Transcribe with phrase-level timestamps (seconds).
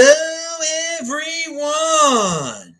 [0.00, 2.76] Hello, everyone.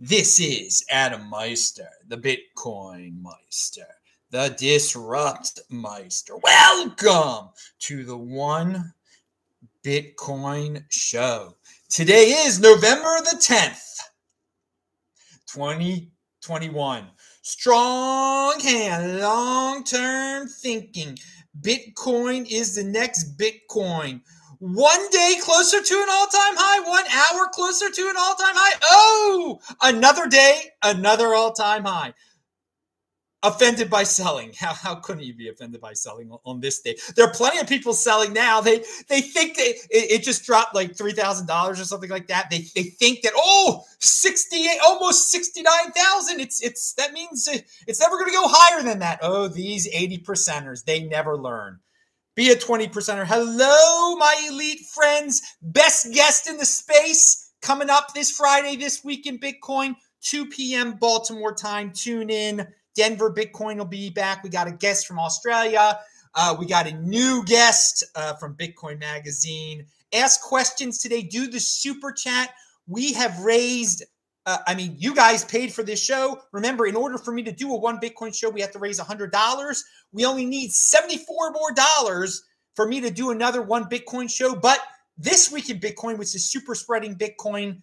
[0.00, 3.84] This is Adam Meister, the Bitcoin Meister,
[4.30, 6.38] the Disrupt Meister.
[6.38, 7.50] Welcome
[7.80, 8.94] to the One
[9.84, 11.56] Bitcoin Show.
[11.90, 13.98] Today is November the 10th,
[15.46, 17.06] 2021.
[17.42, 21.18] Strong hand, long term thinking.
[21.60, 24.22] Bitcoin is the next Bitcoin
[24.62, 28.78] one day closer to an all-time high, one hour closer to an all-time high.
[28.84, 32.14] Oh, another day, another all-time high.
[33.42, 34.52] Offended by selling.
[34.56, 36.96] How, how couldn't you be offended by selling on this day?
[37.16, 38.60] There are plenty of people selling now.
[38.60, 42.28] They they think that it, it just dropped like three thousand dollars or something like
[42.28, 42.48] that.
[42.48, 46.38] They they think that oh 68 almost sixty nine thousand.
[46.38, 47.58] It's it's that means uh,
[47.88, 49.18] it's never going to go higher than that.
[49.22, 50.84] Oh, these eighty percenters.
[50.84, 51.80] They never learn.
[52.34, 53.26] Be a 20 percenter.
[53.26, 55.42] Hello, my elite friends.
[55.60, 60.92] Best guest in the space coming up this Friday, this week in Bitcoin, 2 p.m.
[60.94, 61.92] Baltimore time.
[61.92, 62.66] Tune in.
[62.94, 64.42] Denver Bitcoin will be back.
[64.42, 65.98] We got a guest from Australia.
[66.34, 69.84] Uh, we got a new guest uh, from Bitcoin Magazine.
[70.14, 71.20] Ask questions today.
[71.20, 72.54] Do the super chat.
[72.86, 74.04] We have raised
[74.46, 76.40] uh, I mean, you guys paid for this show.
[76.52, 78.98] Remember, in order for me to do a one Bitcoin show, we have to raise
[78.98, 79.80] $100.
[80.12, 82.42] We only need 74 more dollars
[82.74, 84.54] for me to do another one Bitcoin show.
[84.54, 84.80] But
[85.16, 87.82] this week in Bitcoin, which is super spreading Bitcoin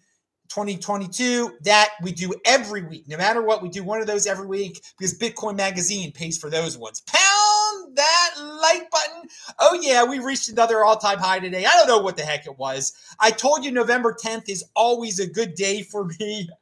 [0.50, 3.04] 2022, that we do every week.
[3.08, 6.50] No matter what, we do one of those every week because Bitcoin Magazine pays for
[6.50, 7.00] those ones.
[7.06, 7.49] Pound
[7.96, 9.28] that like button.
[9.58, 11.64] Oh, yeah, we reached another all time high today.
[11.64, 12.92] I don't know what the heck it was.
[13.18, 16.48] I told you November 10th is always a good day for me.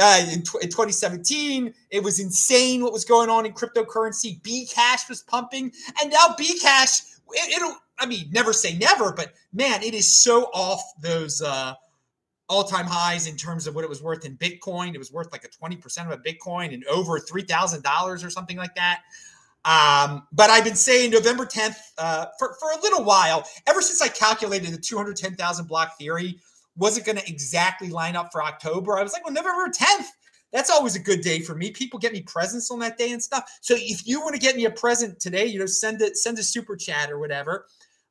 [0.00, 4.40] Uh, in, in, 2017, it was insane what was going on in cryptocurrency.
[4.40, 9.82] Bcash was pumping, and now Bcash, it, it'll, I mean, never say never, but man,
[9.82, 11.74] it is so off those uh,
[12.48, 14.94] all time highs in terms of what it was worth in Bitcoin.
[14.94, 18.74] It was worth like a 20% of a Bitcoin and over $3,000 or something like
[18.74, 19.00] that.
[19.64, 24.02] Um, but I've been saying November 10th uh, for, for a little while, ever since
[24.02, 26.38] I calculated the 210,000 block theory
[26.76, 28.98] wasn't going to exactly line up for October.
[28.98, 30.06] I was like, well, November 10th,
[30.52, 31.70] that's always a good day for me.
[31.70, 33.58] People get me presents on that day and stuff.
[33.60, 36.38] So if you want to get me a present today, you know, send it, send
[36.38, 37.66] a super chat or whatever.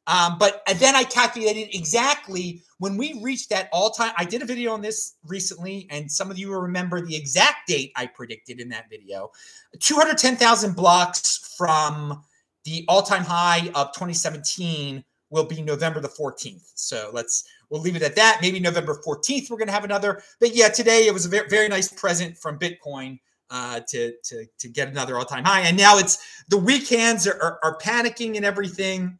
[0.07, 4.11] Um, but then I calculated exactly when we reached that all time.
[4.17, 7.65] I did a video on this recently, and some of you will remember the exact
[7.65, 9.31] date I predicted in that video
[9.79, 12.21] 210,000 blocks from
[12.65, 16.73] the all time high of 2017 will be November the 14th.
[16.75, 18.39] So let's we'll leave it at that.
[18.41, 20.21] Maybe November 14th we're going to have another.
[20.41, 23.17] But yeah, today it was a very, very nice present from Bitcoin
[23.49, 25.61] uh, to to to get another all time high.
[25.61, 29.17] And now it's the weekends are, are, are panicking and everything.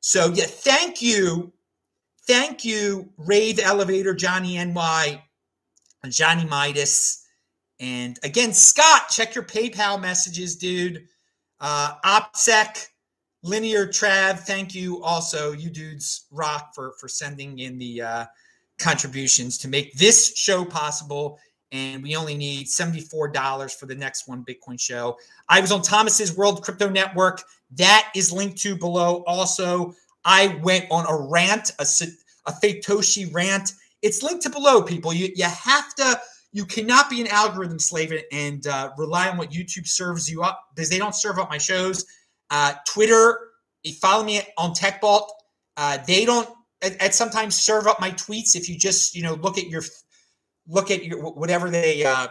[0.00, 1.53] So yeah, thank you,
[2.26, 5.22] thank you, Rave Elevator, Johnny NY,
[6.08, 7.26] Johnny Midas,
[7.80, 9.08] and again Scott.
[9.10, 11.06] Check your PayPal messages, dude.
[11.60, 12.88] Uh, OPSEC,
[13.42, 15.52] Linear Trav, thank you also.
[15.52, 18.24] You dudes rock for for sending in the uh,
[18.78, 21.38] contributions to make this show possible.
[21.72, 25.18] And we only need $74 for the next one Bitcoin show.
[25.48, 27.42] I was on Thomas's World Crypto Network.
[27.72, 29.24] That is linked to below.
[29.26, 29.92] Also,
[30.24, 33.72] I went on a rant, a, a Satoshi rant.
[34.02, 35.12] It's linked to below, people.
[35.12, 36.20] You, you have to,
[36.52, 40.64] you cannot be an algorithm slave and uh, rely on what YouTube serves you up
[40.74, 42.06] because they don't serve up my shows.
[42.50, 43.38] Uh, Twitter,
[43.82, 45.28] you follow me on TechBalt.
[45.76, 46.48] Uh, they don't
[46.82, 49.82] at, at, sometimes serve up my tweets if you just you know look at your
[50.68, 52.28] look at your whatever they uh,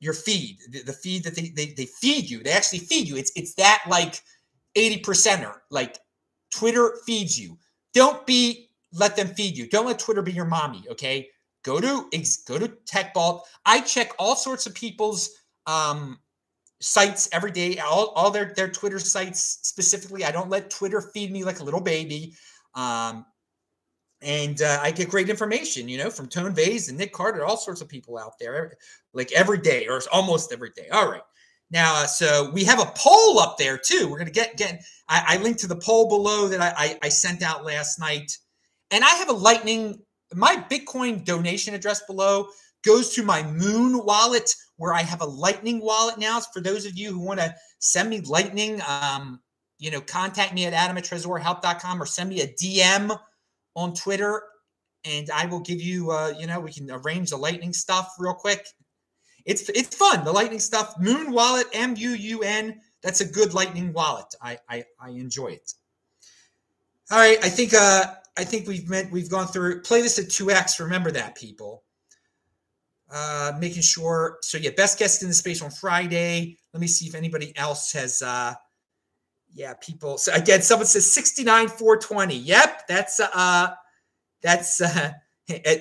[0.00, 3.16] your feed the, the feed that they, they they feed you they actually feed you
[3.16, 4.20] it's it's that like
[4.74, 5.98] 80 percenter like
[6.50, 7.58] Twitter feeds you.
[7.94, 9.68] Don't be let them feed you.
[9.68, 10.84] Don't let Twitter be your mommy.
[10.90, 11.28] Okay,
[11.62, 12.08] go to
[12.46, 13.42] go to TechBalt.
[13.64, 15.30] I check all sorts of people's
[15.66, 16.18] um,
[16.80, 17.78] sites every day.
[17.78, 20.24] All, all their their Twitter sites specifically.
[20.24, 22.34] I don't let Twitter feed me like a little baby.
[22.74, 23.24] Um,
[24.22, 27.56] and uh, I get great information, you know, from Tone Vays and Nick Carter, all
[27.56, 28.76] sorts of people out there,
[29.14, 30.88] like every day or almost every day.
[30.92, 31.22] All right.
[31.70, 34.08] Now, uh, so we have a poll up there too.
[34.10, 34.82] We're gonna get get.
[35.08, 38.36] I, I linked to the poll below that I, I, I sent out last night,
[38.90, 40.00] and I have a Lightning.
[40.34, 42.48] My Bitcoin donation address below
[42.84, 46.40] goes to my Muun wallet, where I have a Lightning wallet now.
[46.40, 49.40] For those of you who want to send me Lightning, um,
[49.78, 53.16] you know, contact me at adam at or send me a DM
[53.76, 54.42] on Twitter,
[55.04, 56.10] and I will give you.
[56.10, 58.66] Uh, you know, we can arrange the Lightning stuff real quick
[59.46, 60.24] it's it's fun.
[60.24, 62.80] The Lightning stuff, Muun Wallet, M U U N.
[63.02, 64.34] That's a good Lightning wallet.
[64.42, 65.72] I, I I enjoy it.
[67.10, 68.04] All right, I think uh
[68.36, 70.80] I think we've meant we've gone through play this at 2x.
[70.80, 71.82] Remember that, people.
[73.12, 74.38] Uh, making sure.
[74.42, 76.56] So yeah, best guest in the space on Friday.
[76.72, 78.54] Let me see if anybody else has uh
[79.52, 80.16] yeah, people.
[80.16, 82.36] So again, someone says 69 420.
[82.36, 83.70] Yep, that's uh
[84.42, 85.12] that's uh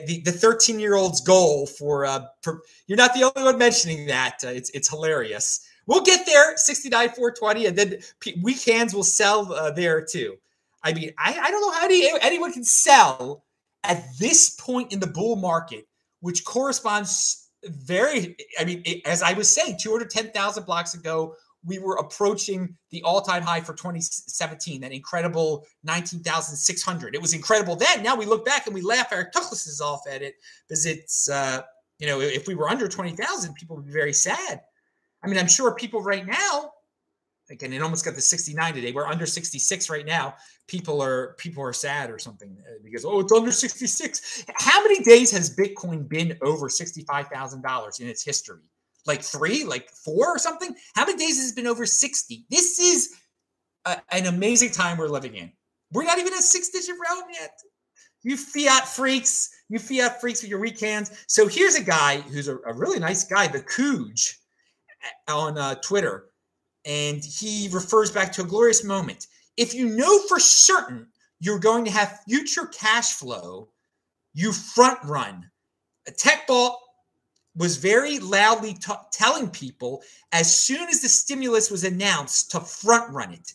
[0.08, 4.08] the, the 13 year old's goal for uh for, you're not the only one mentioning
[4.08, 4.40] that.
[4.44, 5.66] Uh, it's it's hilarious.
[5.88, 7.98] We'll get there 69 420 and then
[8.42, 10.36] weak hands will sell uh, there too.
[10.84, 13.44] I mean, I, I don't know how any, anyone can sell
[13.84, 15.88] at this point in the bull market,
[16.22, 22.76] which corresponds very, I mean, as I was saying, 210,000 blocks ago, we were approaching
[22.92, 27.16] the all-time high for 2017, that incredible 19,600.
[27.16, 28.02] It was incredible then.
[28.02, 30.36] Now we look back and we laugh our tuchluses off at it
[30.68, 31.62] because it's, uh,
[32.00, 34.62] you know, if we were under 20,000, people would be very sad.
[35.22, 36.72] I mean, I'm sure people right now
[37.50, 40.36] again it almost got to 69 today we're under 66 right now
[40.68, 45.04] people are people are sad or something uh, because oh it's under 66 how many
[45.04, 48.62] days has bitcoin been over $65000 in its history
[49.06, 52.80] like three like four or something how many days has it been over 60 this
[52.80, 53.16] is
[53.86, 55.52] a, an amazing time we're living in
[55.92, 57.58] we're not even a six digit round yet
[58.24, 62.48] you fiat freaks you fiat freaks with your weak hands so here's a guy who's
[62.48, 64.38] a, a really nice guy the cooge
[65.28, 66.30] on uh, twitter
[66.86, 69.28] and he refers back to a glorious moment.
[69.58, 71.08] If you know for certain
[71.40, 73.70] you're going to have future cash flow,
[74.34, 75.50] you front run.
[76.10, 76.76] TechBalt
[77.60, 80.02] was very loudly t- telling people
[80.32, 83.54] as soon as the stimulus was announced to front run it.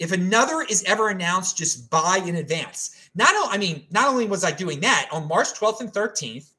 [0.00, 2.96] If another is ever announced, just buy in advance.
[3.14, 6.50] Not, I mean, not only was I doing that on March 12th and 13th,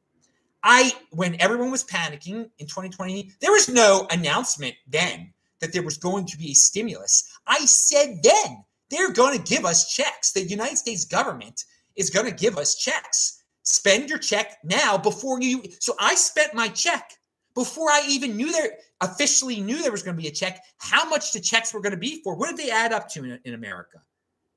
[0.63, 5.97] I, when everyone was panicking in 2020, there was no announcement then that there was
[5.97, 7.37] going to be a stimulus.
[7.45, 10.31] I said then they're going to give us checks.
[10.31, 11.65] The United States government
[11.97, 13.42] is going to give us checks.
[13.63, 15.63] Spend your check now before you.
[15.79, 17.13] So I spent my check
[17.55, 18.71] before I even knew there
[19.01, 20.63] officially knew there was going to be a check.
[20.77, 22.35] How much the checks were going to be for?
[22.35, 24.01] What did they add up to in, in America?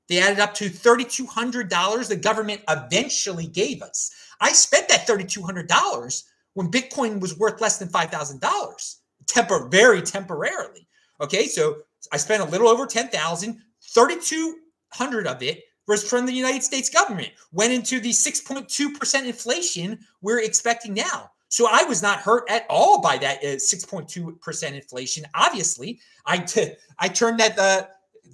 [0.07, 4.11] They added up to $3,200 the government eventually gave us.
[4.39, 6.23] I spent that $3,200
[6.53, 8.95] when Bitcoin was worth less than $5,000,
[9.27, 10.87] temper very temporarily.
[11.19, 11.77] Okay, so
[12.11, 13.61] I spent a little over 10,000,
[13.93, 20.41] 3,200 of it was from the United States government, went into the 6.2% inflation we're
[20.41, 21.31] expecting now.
[21.49, 25.25] So I was not hurt at all by that uh, 6.2% inflation.
[25.33, 27.83] Obviously, I, t- I turned that uh,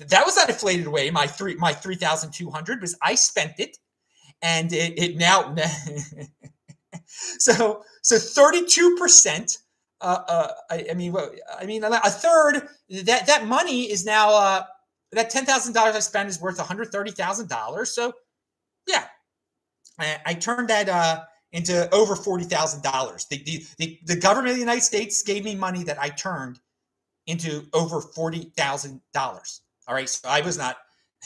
[0.07, 1.11] that was not inflated away.
[1.11, 3.77] My three my 3,200 was I spent it,
[4.41, 5.55] and it, it now
[7.05, 9.59] so so 32 percent
[10.01, 11.15] uh, uh, I, I, mean,
[11.57, 14.63] I mean, a third that that money is now uh,
[15.15, 17.93] that ten thousand dollars I spent is worth one hundred thirty thousand dollars.
[17.93, 18.13] So,
[18.87, 19.05] yeah,
[19.99, 23.25] I, I turned that uh, into over forty thousand dollars.
[23.29, 23.43] The,
[23.77, 26.59] the the government of the United States gave me money that I turned
[27.27, 29.61] into over forty thousand dollars.
[29.87, 30.77] All right, so I was not.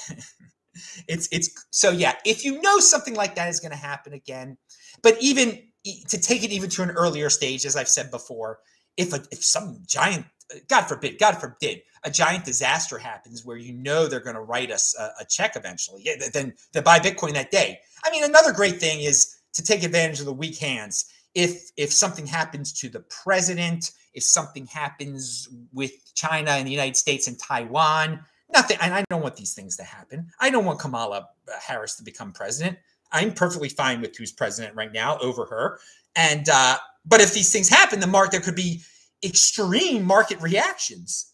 [1.07, 2.15] it's it's so yeah.
[2.25, 4.57] If you know something like that is going to happen again,
[5.01, 5.61] but even
[6.09, 8.59] to take it even to an earlier stage, as I've said before,
[8.97, 10.25] if a, if some giant,
[10.67, 14.71] God forbid, God forbid, a giant disaster happens where you know they're going to write
[14.71, 17.79] us a, a, check eventually, yeah, then then buy Bitcoin that day.
[18.05, 21.11] I mean, another great thing is to take advantage of the weak hands.
[21.35, 26.95] If if something happens to the president, if something happens with China and the United
[26.95, 28.21] States and Taiwan,
[28.53, 28.77] nothing.
[28.81, 30.31] And I don't want these things to happen.
[30.39, 31.27] I don't want Kamala
[31.61, 32.77] Harris to become president.
[33.11, 35.79] I'm perfectly fine with who's president right now over her.
[36.15, 38.81] And uh, but if these things happen, the market there could be
[39.23, 41.31] extreme market reactions.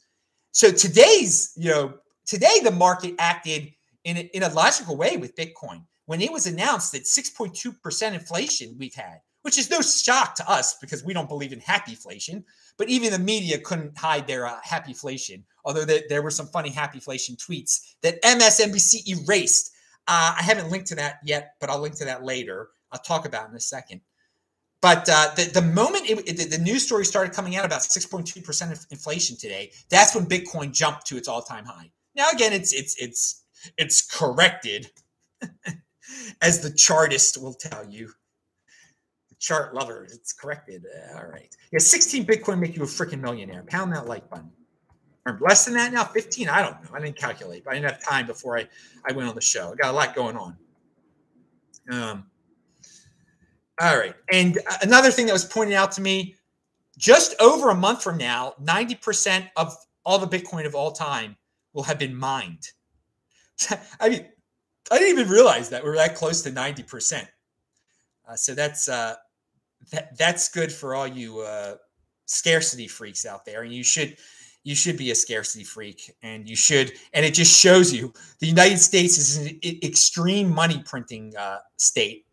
[0.51, 3.73] So today's, you know, today the market acted
[4.03, 8.75] in a, in a logical way with Bitcoin when it was announced that 6.2% inflation
[8.77, 12.43] we've had, which is no shock to us because we don't believe in happy inflation.
[12.77, 16.47] But even the media couldn't hide their uh, happy inflation, although there, there were some
[16.47, 19.73] funny happy inflation tweets that MSNBC erased
[20.07, 22.69] uh, I haven't linked to that yet, but I'll link to that later.
[22.91, 24.01] I'll talk about in a second.
[24.83, 28.85] But uh, the, the moment it, the news story started coming out about 6.2% of
[28.91, 31.89] inflation today, that's when Bitcoin jumped to its all-time high.
[32.17, 33.45] Now again, it's it's it's
[33.77, 34.91] it's corrected,
[36.41, 38.11] as the chartist will tell you.
[39.29, 40.85] The chart lover, it's corrected.
[40.85, 41.55] Uh, all right.
[41.71, 43.63] Yeah, 16 Bitcoin make you a freaking millionaire.
[43.69, 44.51] Pound that like button
[45.25, 47.89] or less than that now 15 i don't know i didn't calculate but i didn't
[47.89, 48.67] have time before i
[49.05, 50.57] i went on the show i got a lot going on
[51.89, 52.25] um
[53.83, 54.15] all right.
[54.31, 56.35] And another thing that was pointed out to me
[56.97, 59.75] just over a month from now 90% of
[60.05, 61.35] all the bitcoin of all time
[61.73, 62.69] will have been mined.
[63.99, 64.27] I mean
[64.91, 67.25] I didn't even realize that we're that close to 90%.
[68.27, 69.15] Uh, so that's uh,
[69.91, 71.75] that that's good for all you uh,
[72.25, 74.17] scarcity freaks out there, and you should
[74.63, 78.47] you should be a scarcity freak, and you should, and it just shows you the
[78.47, 82.25] United States is an extreme money printing uh, state,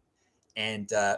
[0.57, 1.17] and uh,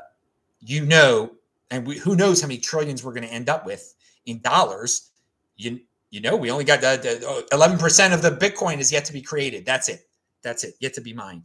[0.62, 1.32] you know,
[1.70, 3.94] and we, who knows how many trillions we're going to end up with
[4.26, 5.10] in dollars.
[5.56, 9.12] You you know, we only got the eleven percent of the Bitcoin is yet to
[9.12, 9.64] be created.
[9.66, 10.08] That's it.
[10.42, 10.74] That's it.
[10.80, 11.44] Yet to be mined.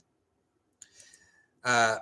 [1.63, 1.97] Uh,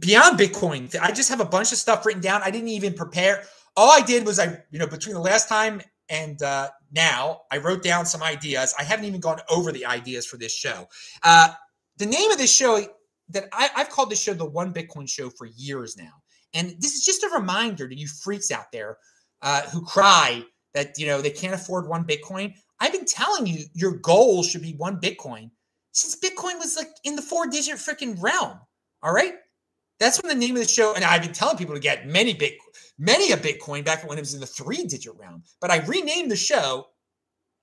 [0.00, 2.42] beyond Bitcoin, I just have a bunch of stuff written down.
[2.44, 3.44] I didn't even prepare.
[3.76, 7.58] All I did was I, you know, between the last time and uh, now, I
[7.58, 8.74] wrote down some ideas.
[8.78, 10.88] I haven't even gone over the ideas for this show.
[11.22, 11.50] Uh,
[11.98, 12.80] the name of this show
[13.30, 16.12] that I, I've called this show the One Bitcoin Show for years now,
[16.54, 18.98] and this is just a reminder to you freaks out there
[19.42, 20.42] uh, who cry
[20.74, 22.54] that you know they can't afford one Bitcoin.
[22.80, 25.50] I've been telling you your goal should be one Bitcoin
[25.92, 28.58] since Bitcoin was like in the four digit freaking realm.
[29.02, 29.34] All right.
[30.00, 32.32] That's when the name of the show, and I've been telling people to get many
[32.32, 32.52] big,
[32.98, 35.42] many a Bitcoin back when it was in the three digit realm.
[35.60, 36.86] But I renamed the show.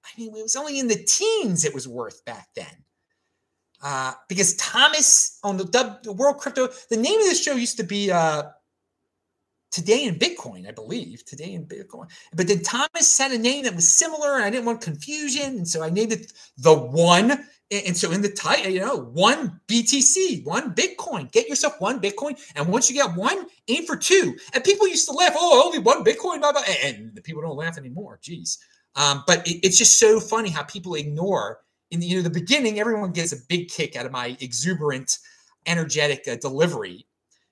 [0.03, 2.84] I mean, it was only in the teens it was worth back then.
[3.85, 7.83] Uh, because Thomas on the, the World Crypto, the name of the show used to
[7.83, 8.43] be uh,
[9.71, 11.25] Today in Bitcoin, I believe.
[11.25, 12.09] Today in Bitcoin.
[12.33, 15.57] But then Thomas said a name that was similar, and I didn't want confusion.
[15.57, 19.59] And so I named it The One and so in the title, you know, one
[19.67, 22.39] BTC, one Bitcoin, get yourself one Bitcoin.
[22.55, 24.35] And once you get one, aim for two.
[24.53, 26.41] And people used to laugh, oh, only one Bitcoin.
[26.41, 26.61] Blah, blah.
[26.83, 28.19] And the people don't laugh anymore.
[28.21, 28.59] Jeez.
[28.95, 31.61] Um, but it, it's just so funny how people ignore
[31.95, 35.17] in the, you know, the beginning, everyone gets a big kick out of my exuberant,
[35.65, 37.07] energetic uh, delivery.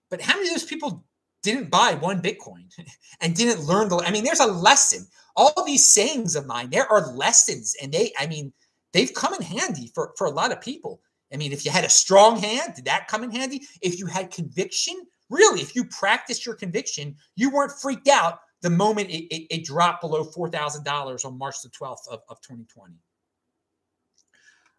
[0.09, 1.05] But how many of those people
[1.41, 2.65] didn't buy one Bitcoin
[3.21, 5.07] and didn't learn the, I mean, there's a lesson.
[5.35, 7.75] All these sayings of mine, there are lessons.
[7.81, 8.53] And they, I mean,
[8.91, 11.01] they've come in handy for, for a lot of people.
[11.33, 13.65] I mean, if you had a strong hand, did that come in handy?
[13.81, 14.95] If you had conviction,
[15.29, 19.65] really, if you practiced your conviction, you weren't freaked out the moment it, it, it
[19.65, 22.93] dropped below $4,000 on March the 12th of, of 2020.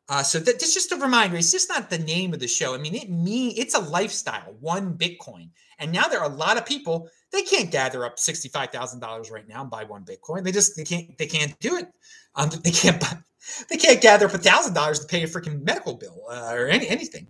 [0.08, 1.36] Uh, so that, that's just a reminder.
[1.36, 2.74] It's just not the name of the show.
[2.74, 5.48] I mean, it mean it's a lifestyle, one Bitcoin.
[5.78, 9.00] And now there are a lot of people they can't gather up sixty five thousand
[9.00, 10.44] dollars right now and buy one Bitcoin.
[10.44, 11.88] They just they can't they can't do it.
[12.34, 13.16] Um, they can't buy,
[13.70, 16.68] they can't gather up a thousand dollars to pay a freaking medical bill uh, or
[16.68, 17.28] any anything.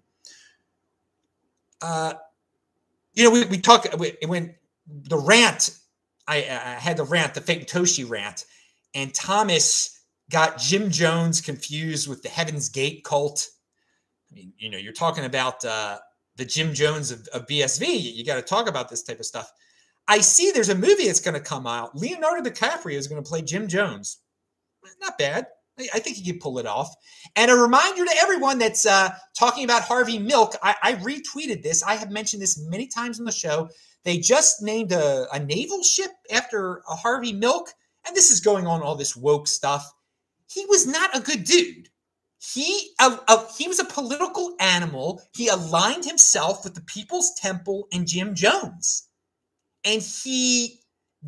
[1.81, 2.15] Uh,
[3.15, 3.87] you know, we we talk
[4.27, 4.55] when
[4.87, 5.79] the rant.
[6.27, 8.47] I, I had the rant, the Faketoshi rant,
[8.95, 9.94] and Thomas
[10.31, 13.49] got Jim Jones confused with the Heaven's Gate cult.
[14.31, 15.99] I mean, you know, you're talking about uh,
[16.37, 17.87] the Jim Jones of, of BSV.
[18.15, 19.51] You got to talk about this type of stuff.
[20.07, 21.97] I see there's a movie that's going to come out.
[21.97, 24.19] Leonardo DiCaprio is going to play Jim Jones.
[25.01, 25.47] Not bad.
[25.79, 26.95] I think he could pull it off.
[27.35, 31.83] And a reminder to everyone that's uh, talking about Harvey Milk, I, I, retweeted this.
[31.83, 33.69] I have mentioned this many times on the show.
[34.05, 37.71] They just named a, a naval ship after a Harvey Milk,
[38.07, 39.91] and this is going on all this woke stuff.
[40.47, 41.89] He was not a good dude.
[42.39, 45.23] He uh, uh, he was a political animal.
[45.35, 49.09] He aligned himself with the People's Temple and Jim Jones,
[49.85, 50.81] and he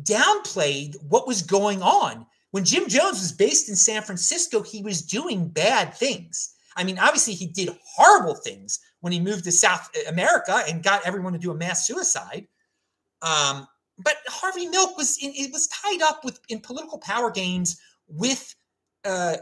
[0.03, 5.01] downplayed what was going on when Jim Jones was based in San Francisco, he was
[5.01, 6.55] doing bad things.
[6.75, 11.05] I mean, obviously, he did horrible things when he moved to South America and got
[11.05, 12.47] everyone to do a mass suicide.
[13.21, 17.79] Um, but Harvey Milk was in, it was tied up with in political power games
[18.07, 18.55] with
[19.07, 19.37] uh,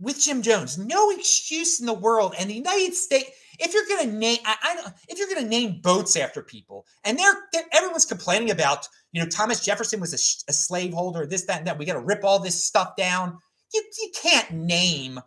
[0.00, 0.78] with Jim Jones.
[0.78, 2.34] No excuse in the world.
[2.38, 5.48] And the United States, if you're going to name, I, I, if you're going to
[5.48, 10.12] name boats after people, and they're, they're, everyone's complaining about, you know, Thomas Jefferson was
[10.12, 11.78] a, a slaveholder, this, that, and that.
[11.78, 13.38] We got to rip all this stuff down.
[13.74, 15.20] You, you can't name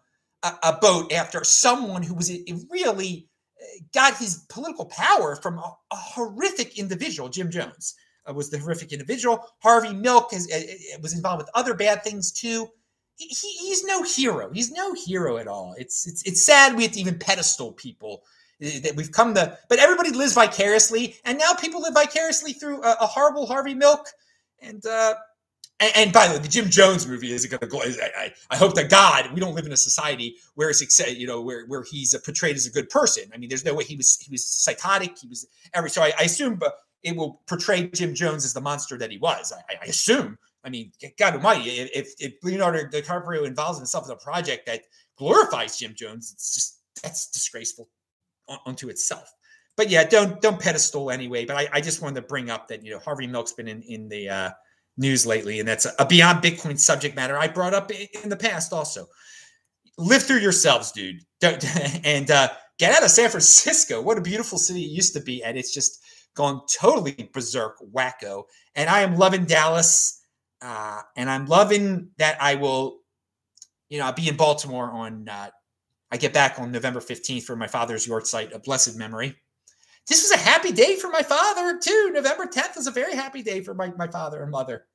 [0.43, 2.31] a, a boat after someone who was
[2.69, 3.27] really
[3.61, 7.95] uh, got his political power from a, a horrific individual, Jim Jones.
[8.29, 9.43] Uh, was the horrific individual.
[9.63, 12.69] Harvey Milk is, uh, was involved with other bad things too
[13.27, 14.51] he, he's no hero.
[14.51, 15.75] He's no hero at all.
[15.77, 18.23] It's it's it's sad we have to even pedestal people
[18.61, 19.57] that we've come to.
[19.69, 24.07] But everybody lives vicariously, and now people live vicariously through a, a horrible Harvey Milk.
[24.61, 25.15] And, uh,
[25.79, 27.81] and and, by the way, the Jim Jones movie is going to go.
[27.81, 31.41] I, I, hope that God we don't live in a society where it's you know
[31.41, 33.23] where where he's portrayed as a good person.
[33.33, 35.17] I mean, there's no way he was he was psychotic.
[35.17, 36.61] He was every so I, I assume,
[37.01, 39.51] it will portray Jim Jones as the monster that he was.
[39.51, 44.17] I, I assume I mean, God Almighty, if, if Leonardo DiCaprio involves himself in a
[44.17, 44.81] project that
[45.17, 47.89] glorifies Jim Jones, it's just that's disgraceful
[48.65, 49.33] unto itself.
[49.77, 51.45] But yeah, don't don't pedestal anyway.
[51.45, 53.81] But I, I just wanted to bring up that you know Harvey Milk's been in
[53.83, 54.49] in the uh,
[54.97, 58.37] news lately, and that's a, a beyond Bitcoin subject matter I brought up in the
[58.37, 59.07] past also.
[59.97, 61.63] Live through yourselves, dude, don't,
[62.05, 62.49] and uh,
[62.81, 64.01] get out of San Francisco.
[64.01, 65.43] What a beautiful city it used to be.
[65.43, 66.03] And it's just
[66.35, 68.45] gone totally berserk, wacko.
[68.75, 70.20] And I am loving Dallas.
[70.61, 72.99] Uh, and I'm loving that I will,
[73.89, 75.49] you know, I'll be in Baltimore on, uh,
[76.11, 79.35] I get back on November 15th for my father's yahrzeit a blessed memory.
[80.07, 82.11] This was a happy day for my father, too.
[82.13, 84.85] November 10th was a very happy day for my, my father and mother.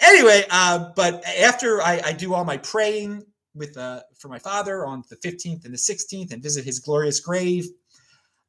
[0.00, 4.86] Anyway, uh, but after I, I do all my praying with uh, for my father
[4.86, 7.66] on the 15th and the 16th and visit his glorious grave.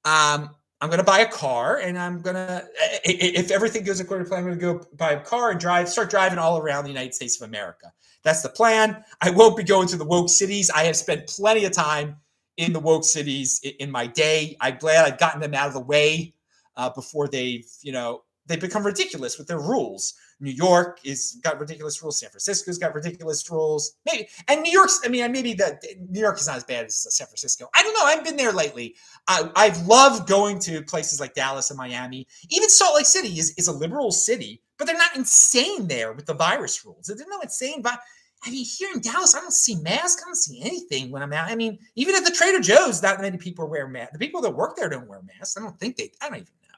[0.06, 2.68] Um, I'm going to buy a car and I'm going to,
[3.04, 5.88] if everything goes according to plan, I'm going to go buy a car and drive,
[5.88, 7.94] start driving all around the United States of America.
[8.24, 9.04] That's the plan.
[9.22, 10.72] I won't be going to the woke cities.
[10.72, 12.18] I have spent plenty of time
[12.58, 14.58] in the woke cities in my day.
[14.60, 16.34] I'm glad I've gotten them out of the way
[16.76, 20.16] uh, before they've, you know, they become ridiculous with their rules.
[20.42, 22.20] New York is got ridiculous rules.
[22.20, 23.94] San Francisco's got ridiculous rules.
[24.06, 25.00] Maybe and New York's.
[25.06, 27.70] I mean, maybe that New York is not as bad as San Francisco.
[27.76, 28.06] I don't know.
[28.06, 28.96] I've been there lately.
[29.28, 32.28] I, I've loved going to places like Dallas and Miami.
[32.50, 36.26] Even Salt Lake City is, is a liberal city, but they're not insane there with
[36.26, 37.06] the virus rules.
[37.06, 37.84] There's no insane.
[37.84, 38.00] But
[38.44, 40.24] I mean, here in Dallas, I don't see masks.
[40.24, 41.52] I don't see anything when I'm out.
[41.52, 44.14] I mean, even at the Trader Joe's, not many people wear masks.
[44.14, 45.56] The people that work there don't wear masks.
[45.56, 46.12] I don't think they.
[46.20, 46.78] I don't even know.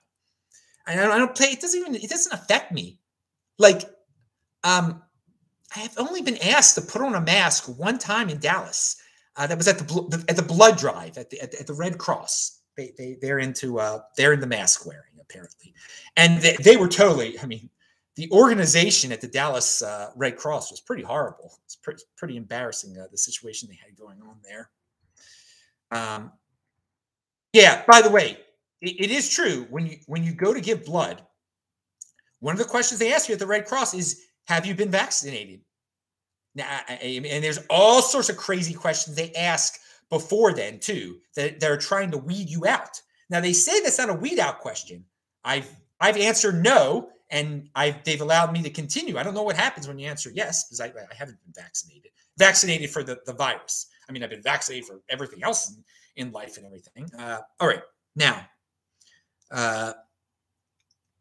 [0.86, 1.48] I don't, I don't play.
[1.48, 1.96] It doesn't even.
[1.96, 3.00] It doesn't affect me.
[3.58, 3.84] Like,
[4.64, 5.02] um,
[5.76, 8.98] I have only been asked to put on a mask one time in Dallas.
[9.36, 11.74] Uh, that was at the at the blood drive at the at the, at the
[11.74, 12.62] Red Cross.
[12.78, 15.74] They they they're into uh, they're into mask wearing apparently,
[16.18, 17.40] and they, they were totally.
[17.40, 17.70] I mean,
[18.16, 21.58] the organization at the Dallas uh, Red Cross was pretty horrible.
[21.66, 24.70] It's pretty pretty embarrassing uh, the situation they had going on there.
[25.92, 26.32] Um,
[27.54, 27.84] yeah.
[27.88, 28.38] By the way,
[28.82, 31.26] it, it is true when you when you go to give blood,
[32.44, 34.92] one of the questions they ask you at the Red Cross is, "Have you been
[34.92, 35.62] vaccinated?"
[36.56, 41.78] Now, and there's all sorts of crazy questions they ask before then too that they're
[41.78, 43.02] trying to weed you out.
[43.30, 45.06] Now they say that's not a weed out question.
[45.46, 45.70] I've
[46.02, 49.18] I've answered no, and I've they've allowed me to continue.
[49.18, 52.12] I don't know what happens when you answer yes because I, I haven't been vaccinated.
[52.38, 53.88] Vaccinated for the, the virus.
[54.10, 57.10] I mean, I've been vaccinated for everything else in, in life and everything.
[57.18, 57.84] Uh, all right,
[58.18, 58.46] now,
[59.50, 59.94] uh,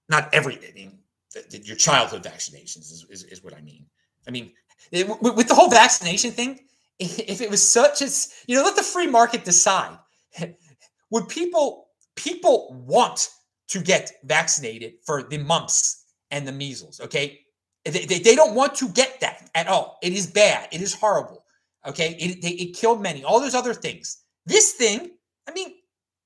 [0.09, 0.99] not everything.
[1.37, 3.87] I mean, your childhood vaccinations is, is, is what I mean.
[4.27, 4.53] I mean,
[4.90, 6.61] it, with the whole vaccination thing,
[6.99, 9.99] if it was such as you know, let the free market decide.
[11.11, 13.29] Would people people want
[13.68, 17.01] to get vaccinated for the mumps and the measles?
[17.01, 17.40] Okay,
[17.85, 19.99] they, they, they don't want to get that at all.
[20.03, 20.68] It is bad.
[20.73, 21.45] It is horrible.
[21.87, 23.25] Okay, it, they, it killed many.
[23.25, 24.23] All those other things.
[24.47, 25.11] This thing,
[25.49, 25.75] I mean,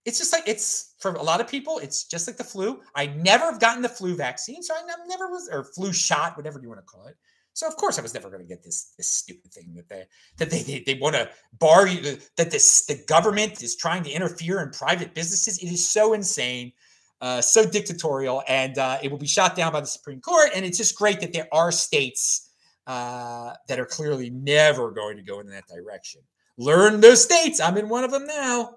[0.06, 2.80] it's just like it's for a lot of people it's just like the flu.
[2.94, 6.60] I never have gotten the flu vaccine so i never was or flu shot whatever
[6.60, 7.16] you want to call it.
[7.52, 10.04] So of course i was never going to get this this stupid thing that they
[10.38, 14.10] that they they, they want to bar you that this the government is trying to
[14.10, 15.58] interfere in private businesses.
[15.58, 16.72] It is so insane
[17.20, 20.64] uh, so dictatorial and uh, it will be shot down by the supreme court and
[20.64, 22.50] it's just great that there are states
[22.86, 26.20] uh, that are clearly never going to go in that direction.
[26.58, 27.58] Learn those states.
[27.58, 28.76] I'm in one of them now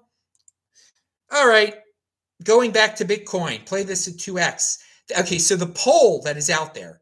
[1.32, 1.76] all right,
[2.44, 4.78] going back to Bitcoin, play this at 2x.
[5.18, 7.00] Okay, so the poll that is out there.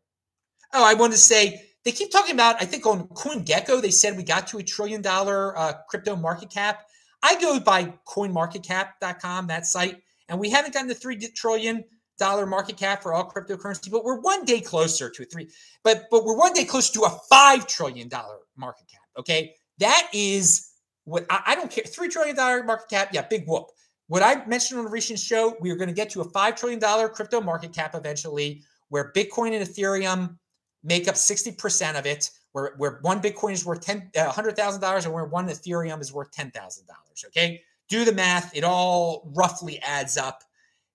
[0.72, 4.16] Oh, I want to say they keep talking about, I think on CoinGecko, they said
[4.16, 6.86] we got to a trillion dollar uh, crypto market cap.
[7.22, 11.84] I go by coinmarketcap.com, that site, and we haven't gotten the three trillion
[12.18, 15.48] dollar market cap for all cryptocurrency, but we're one day closer to a three,
[15.82, 19.00] but but we're one day closer to a five trillion dollar market cap.
[19.18, 20.72] Okay, that is
[21.04, 21.84] what I, I don't care.
[21.84, 23.68] Three trillion dollar market cap, yeah, big whoop.
[24.08, 26.56] What I mentioned on a recent show, we are going to get to a $5
[26.56, 30.38] trillion crypto market cap eventually, where Bitcoin and Ethereum
[30.82, 35.12] make up 60% of it, where, where one Bitcoin is worth 10, uh, $100,000 and
[35.12, 36.82] where one Ethereum is worth $10,000.
[37.26, 37.60] Okay.
[37.90, 38.56] Do the math.
[38.56, 40.42] It all roughly adds up.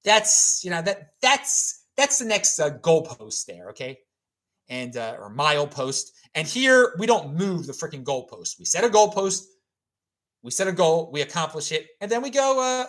[0.03, 3.69] That's, you know, that that's, that's the next uh, goalpost there.
[3.69, 3.99] Okay.
[4.69, 6.13] And, uh, or mile post.
[6.33, 8.57] And here we don't move the freaking goalpost.
[8.57, 9.43] We set a goalpost.
[10.41, 12.85] We set a goal, we accomplish it, and then we go, uh,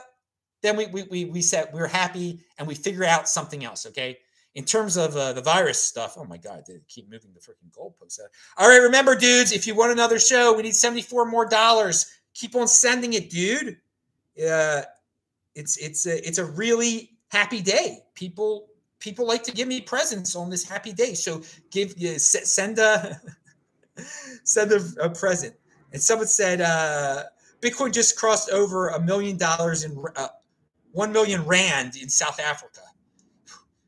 [0.65, 3.87] then we we we, we set we're happy and we figure out something else.
[3.87, 4.19] Okay.
[4.55, 7.73] In terms of uh, the virus stuff, oh my God, they keep moving the freaking
[7.77, 8.21] goalposts.
[8.57, 12.07] All right, remember, dudes, if you want another show, we need 74 more dollars.
[12.35, 13.79] Keep on sending it, dude.
[14.41, 14.83] Uh,
[15.55, 17.99] it's it's a it's a really happy day.
[18.15, 18.69] People
[19.01, 23.21] people like to give me presents on this happy day, so give you send a
[24.45, 25.55] send a, a present.
[25.93, 27.25] And someone said uh,
[27.61, 30.29] Bitcoin just crossed over a million dollars in uh,
[30.95, 32.81] 1 million rand in South Africa.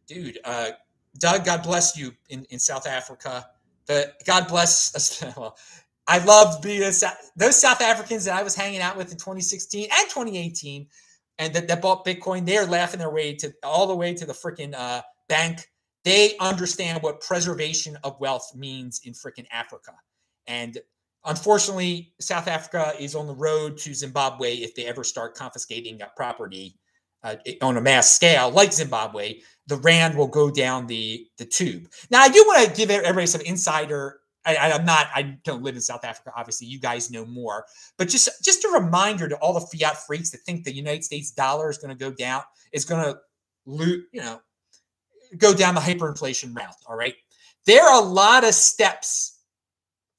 [0.08, 0.70] Dude, uh,
[1.18, 3.46] Doug, God bless you in, in South Africa.
[3.86, 5.56] The God bless, well,
[6.08, 6.92] I loved being a,
[7.36, 10.88] those South Africans that I was hanging out with in 2016 and 2018,
[11.38, 12.44] and that, that bought Bitcoin.
[12.44, 15.68] They're laughing their way to all the way to the freaking uh, bank.
[16.04, 19.92] They understand what preservation of wealth means in freaking Africa,
[20.48, 20.78] and
[21.24, 26.76] unfortunately, South Africa is on the road to Zimbabwe if they ever start confiscating property
[27.26, 29.40] uh, on a mass scale, like Zimbabwe.
[29.68, 31.88] The rand will go down the the tube.
[32.10, 35.08] Now, I do want to give everybody some insider I, am not.
[35.14, 36.30] I don't live in South Africa.
[36.36, 37.66] Obviously, you guys know more.
[37.98, 41.32] But just just a reminder to all the fiat freaks that think the United States
[41.32, 43.18] dollar is going to go down, is going to
[43.66, 44.40] loot, you know,
[45.36, 46.76] go down the hyperinflation route.
[46.86, 47.14] All right,
[47.66, 49.40] there are a lot of steps.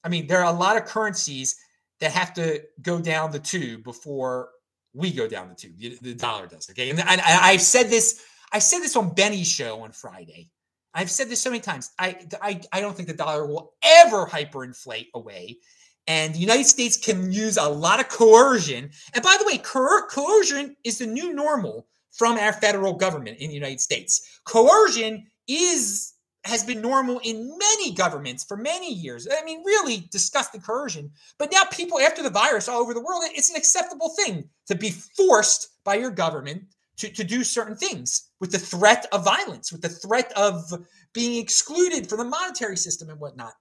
[0.04, 1.56] I mean, there are a lot of currencies
[2.00, 4.50] that have to go down the tube before
[4.94, 5.78] we go down the tube.
[5.78, 6.68] The dollar does.
[6.70, 8.24] Okay, and, I've said this.
[8.52, 10.50] I said this on Benny's show on Friday.
[10.94, 11.90] I've said this so many times.
[11.98, 15.58] I, I, I don't think the dollar will ever hyperinflate away.
[16.06, 18.90] And the United States can use a lot of coercion.
[19.12, 23.48] And by the way, coer- coercion is the new normal from our federal government in
[23.48, 24.40] the United States.
[24.44, 29.26] Coercion is has been normal in many governments for many years.
[29.30, 31.10] I mean, really disgusting coercion.
[31.38, 34.74] But now people, after the virus all over the world, it's an acceptable thing to
[34.74, 36.62] be forced by your government
[36.98, 40.72] to, to do certain things with the threat of violence, with the threat of
[41.12, 43.52] being excluded from the monetary system and whatnot.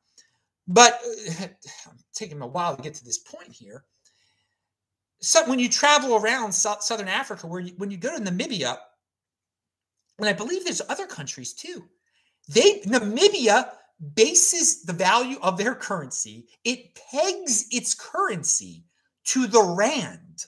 [0.68, 1.00] But
[1.40, 1.48] uh,
[1.88, 3.86] I'm taking a while to get to this point here.
[5.20, 8.78] So when you travel around southern Africa, where you, when you go to Namibia,
[10.20, 11.84] and I believe there's other countries too,
[12.48, 13.72] they Namibia
[14.16, 16.48] bases the value of their currency.
[16.64, 18.84] It pegs its currency
[19.26, 20.46] to the rand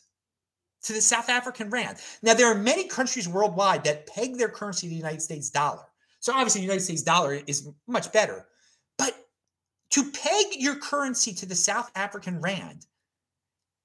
[0.83, 1.97] to the South African rand.
[2.21, 5.85] Now, there are many countries worldwide that peg their currency to the United States dollar.
[6.19, 8.47] So obviously, the United States dollar is much better.
[8.97, 9.13] But
[9.91, 12.85] to peg your currency to the South African rand,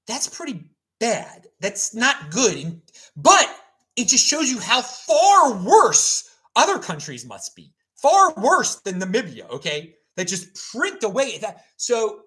[0.07, 0.63] that's pretty
[0.99, 1.47] bad.
[1.59, 2.81] That's not good.
[3.15, 3.49] But
[3.95, 7.73] it just shows you how far worse other countries must be.
[8.05, 9.95] Far worse than Namibia, okay?
[10.15, 11.65] That just print away that.
[11.77, 12.21] So,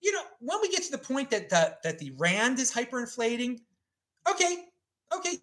[0.00, 3.60] you know, when we get to the point that the, that the rand is hyperinflating,
[4.30, 4.64] Okay,
[5.14, 5.38] okay,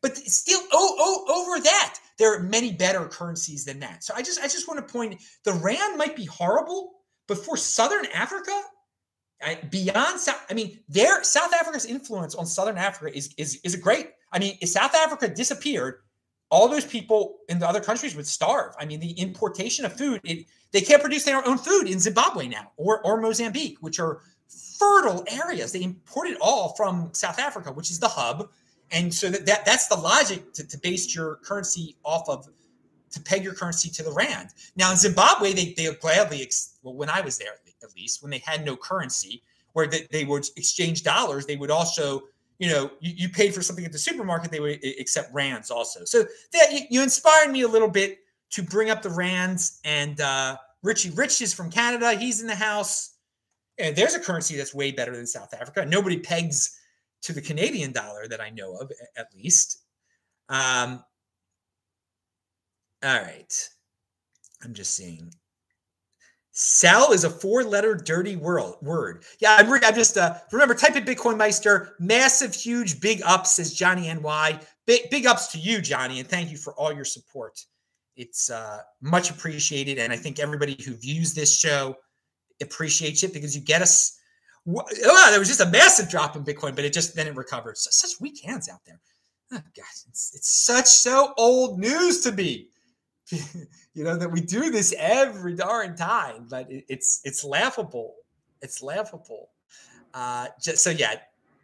[0.00, 4.04] but still, oh, oh, over that, there are many better currencies than that.
[4.04, 6.92] So I just, I just want to point the rand might be horrible,
[7.28, 8.58] but for Southern Africa,
[9.42, 13.74] I, beyond South, I mean, their South Africa's influence on Southern Africa is is is
[13.74, 14.10] great.
[14.32, 15.96] I mean, if South Africa disappeared,
[16.52, 18.74] all those people in the other countries would starve.
[18.78, 22.46] I mean, the importation of food, it, they can't produce their own food in Zimbabwe
[22.46, 24.20] now or or Mozambique, which are
[24.78, 25.72] fertile areas.
[25.72, 28.50] They import it all from South Africa, which is the hub.
[28.90, 32.46] And so that, that that's the logic to, to base your currency off of
[33.12, 34.50] to peg your currency to the rand.
[34.76, 36.46] Now in Zimbabwe, they they gladly
[36.82, 40.24] well when I was there at least when they had no currency where they, they
[40.24, 42.24] would exchange dollars, they would also
[42.62, 46.04] you know you, you paid for something at the supermarket, they would accept rands also.
[46.04, 48.20] So that you, you inspired me a little bit
[48.52, 52.12] to bring up the rands and uh, Richie Rich is from Canada.
[52.12, 53.16] He's in the house.
[53.78, 55.84] And there's a currency that's way better than South Africa.
[55.84, 56.78] Nobody pegs
[57.22, 59.82] to the Canadian dollar that I know of, at least.
[60.48, 61.02] Um,
[63.02, 63.68] all right.
[64.62, 65.32] I'm just seeing.
[66.52, 69.24] Sell is a four-letter dirty world, word.
[69.40, 71.94] Yeah, I'm, I'm just uh, remember type in Bitcoin Meister.
[71.98, 74.60] Massive, huge, big ups says Johnny NY.
[74.86, 77.64] Big big ups to you, Johnny, and thank you for all your support.
[78.16, 81.96] It's uh, much appreciated, and I think everybody who views this show
[82.60, 84.18] appreciates it because you get us.
[84.68, 87.78] Oh, there was just a massive drop in Bitcoin, but it just then it recovered.
[87.78, 89.00] So, such weak hands out there.
[89.52, 92.68] Oh, gosh, it's, it's such so old news to me.
[93.94, 98.14] you know that we do this every darn time, but it, it's it's laughable.
[98.60, 99.50] It's laughable.
[100.14, 101.14] Uh, just, so yeah,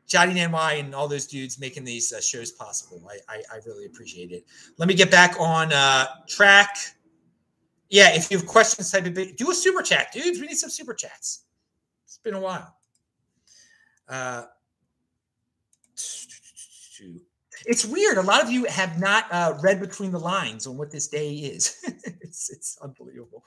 [0.07, 3.01] Johnny NY and all those dudes making these uh, shows possible.
[3.09, 4.47] I, I, I really appreciate it.
[4.79, 6.77] Let me get back on uh, track
[7.91, 9.37] yeah, if you have questions, type it.
[9.37, 10.41] Do a super chat, dudes.
[10.41, 11.45] We need some super chats.
[12.05, 12.77] It's been a while.
[14.09, 14.45] Uh,
[17.66, 18.18] it's weird.
[18.18, 21.31] A lot of you have not uh, read between the lines on what this day
[21.31, 21.77] is.
[22.21, 23.44] it's, it's unbelievable.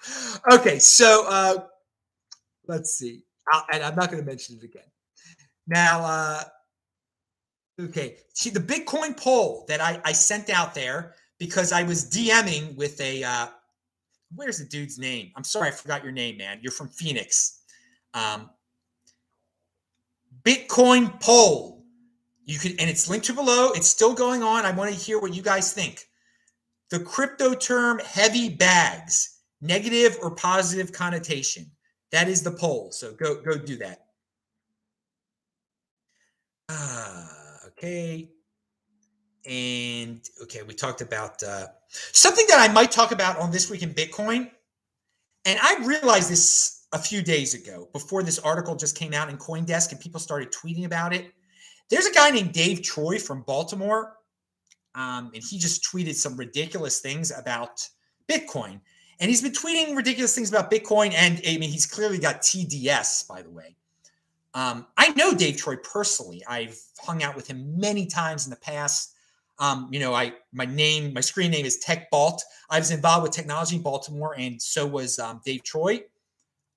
[0.52, 1.65] Okay, so uh,
[2.67, 3.24] let's see.
[3.52, 4.84] I'll, and I'm not going to mention it again.
[5.67, 6.43] Now, uh,
[7.82, 8.17] okay.
[8.34, 13.00] See, the Bitcoin poll that I, I sent out there because I was DMing with
[13.02, 13.47] a uh,
[14.36, 15.32] where's the dude's name?
[15.36, 16.60] I'm sorry, I forgot your name, man.
[16.62, 17.62] You're from Phoenix.
[18.13, 18.50] Um,
[20.43, 21.70] Bitcoin poll.
[22.52, 23.72] You can, and it's linked to below.
[23.72, 24.66] It's still going on.
[24.66, 26.06] I want to hear what you guys think.
[26.90, 31.72] The crypto term heavy bags, negative or positive connotation.
[32.12, 32.92] That is the poll.
[32.92, 34.00] So go go do that.
[36.68, 37.28] Uh,
[37.68, 38.30] okay.
[39.46, 43.82] And okay, we talked about uh, something that I might talk about on this week
[43.82, 44.52] in Bitcoin.
[45.46, 49.38] And I realized this a few days ago before this article just came out in
[49.38, 51.32] Coindesk and people started tweeting about it.
[51.91, 54.15] There's a guy named Dave Troy from Baltimore.
[54.95, 57.88] Um, and he just tweeted some ridiculous things about
[58.30, 58.80] Bitcoin.
[59.19, 61.13] And he's been tweeting ridiculous things about Bitcoin.
[61.13, 63.75] And I mean, he's clearly got TDS, by the way.
[64.54, 66.43] Um, I know Dave Troy personally.
[66.47, 69.13] I've hung out with him many times in the past.
[69.60, 72.43] Um, you know, I my name, my screen name is Tech Balt.
[72.69, 76.01] I was involved with technology in Baltimore, and so was um, Dave Troy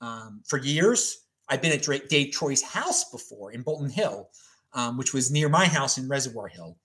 [0.00, 1.24] um, for years.
[1.48, 4.28] I've been at Dave Troy's house before in Bolton Hill,
[4.74, 6.76] um, which was near my house in Reservoir Hill.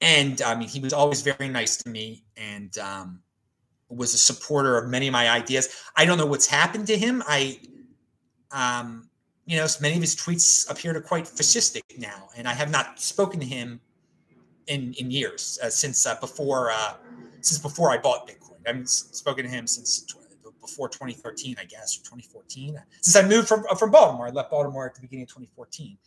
[0.00, 3.22] And I mean, he was always very nice to me and um,
[3.88, 5.82] was a supporter of many of my ideas.
[5.96, 7.22] I don't know what's happened to him.
[7.28, 7.60] I,
[8.50, 9.10] um,
[9.46, 13.00] you know, many of his tweets appear to quite fascistic now, and I have not
[13.00, 13.80] spoken to him
[14.68, 16.94] in in years uh, since uh, before uh,
[17.40, 18.58] since before I bought Bitcoin.
[18.64, 20.06] I haven't spoken to him since
[20.60, 22.80] before 2013, I guess, or 2014.
[23.00, 25.98] Since I moved from from Baltimore, I left Baltimore at the beginning of 2014.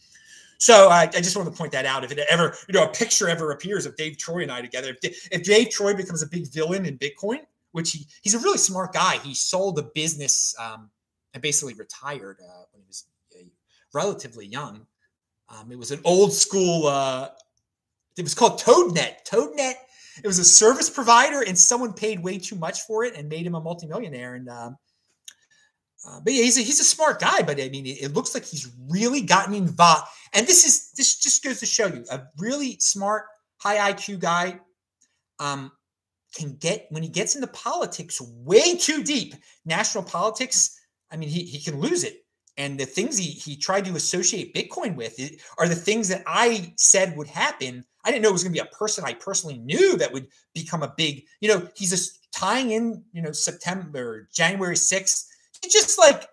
[0.63, 2.05] So I, I, just wanted to point that out.
[2.05, 4.95] If it ever, you know, a picture ever appears of Dave Troy and I together,
[5.03, 7.39] if, if Dave Troy becomes a big villain in Bitcoin,
[7.73, 9.17] which he he's a really smart guy.
[9.17, 10.89] He sold a business um,
[11.33, 13.03] and basically retired uh, when he was
[13.35, 13.43] uh,
[13.93, 14.87] relatively young.
[15.49, 16.87] Um, it was an old school.
[16.87, 17.27] Uh,
[18.17, 19.27] it was called ToadNet.
[19.29, 19.73] ToadNet.
[20.23, 23.45] It was a service provider, and someone paid way too much for it and made
[23.45, 24.35] him a multimillionaire.
[24.35, 24.77] And um,
[26.05, 27.41] uh, but yeah, he's a, he's a smart guy.
[27.41, 30.03] But I mean, it, it looks like he's really gotten involved.
[30.33, 33.25] And this is this just goes to show you a really smart,
[33.57, 34.59] high IQ guy.
[35.39, 35.71] Um,
[36.33, 39.35] can get when he gets into politics way too deep,
[39.65, 40.79] national politics.
[41.11, 42.25] I mean, he, he can lose it.
[42.57, 45.19] And the things he, he tried to associate Bitcoin with
[45.57, 47.83] are the things that I said would happen.
[48.05, 50.27] I didn't know it was going to be a person I personally knew that would
[50.53, 55.25] become a big, you know, he's just tying in, you know, September, January 6th.
[55.69, 56.27] Just like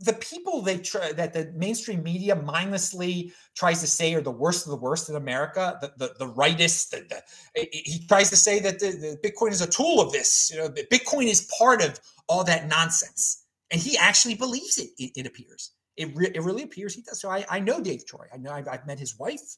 [0.00, 4.64] the people they try that the mainstream media mindlessly tries to say are the worst
[4.64, 6.26] of the worst in America, the the, the.
[6.28, 7.22] The,
[7.54, 10.50] the, he tries to say that the, the, Bitcoin is a tool of this.
[10.52, 14.90] You know, Bitcoin is part of all that nonsense, and he actually believes it.
[14.98, 15.72] It, it appears.
[15.96, 17.20] It, re, it really appears he does.
[17.20, 18.26] So I, I know Dave Troy.
[18.32, 19.56] I know I've, I've met his wife,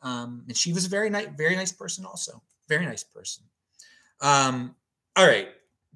[0.00, 2.06] um, and she was a very nice, very nice person.
[2.06, 3.44] Also, very nice person.
[4.22, 4.74] Um,
[5.16, 5.48] all right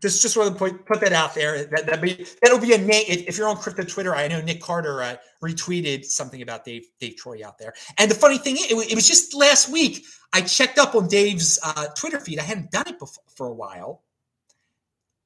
[0.07, 1.65] just just want to put, put that out there.
[1.65, 4.15] That that be that'll be a name if you're on crypto Twitter.
[4.15, 7.75] I know Nick Carter uh, retweeted something about Dave Dave Troy out there.
[7.99, 10.05] And the funny thing, it, it was just last week.
[10.33, 12.39] I checked up on Dave's uh, Twitter feed.
[12.39, 14.03] I hadn't done it before for a while.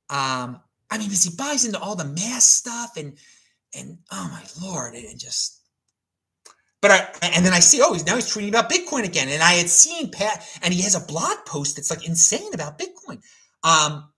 [0.09, 3.19] Um, I mean, because he buys into all the mass stuff and
[3.75, 5.59] and oh my lord, and just.
[6.81, 9.43] But I and then I see oh he's now he's tweeting about Bitcoin again, and
[9.43, 13.21] I had seen Pat and he has a blog post that's like insane about Bitcoin.
[13.62, 14.11] Um,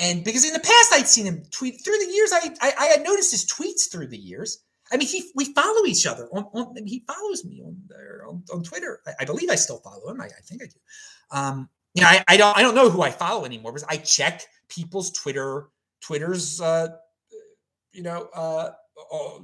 [0.00, 2.86] and because in the past I'd seen him tweet through the years, I I, I
[2.86, 4.64] had noticed his tweets through the years.
[4.92, 8.42] I mean, he we follow each other on, on he follows me on there on,
[8.52, 9.00] on Twitter.
[9.06, 10.20] I, I, believe I still follow him.
[10.20, 11.38] I, I think I do.
[11.38, 13.98] Um, you know, I, I don't I don't know who I follow anymore because I
[13.98, 15.68] check people's Twitter
[16.00, 16.88] Twitter's uh,
[17.92, 18.70] you know uh,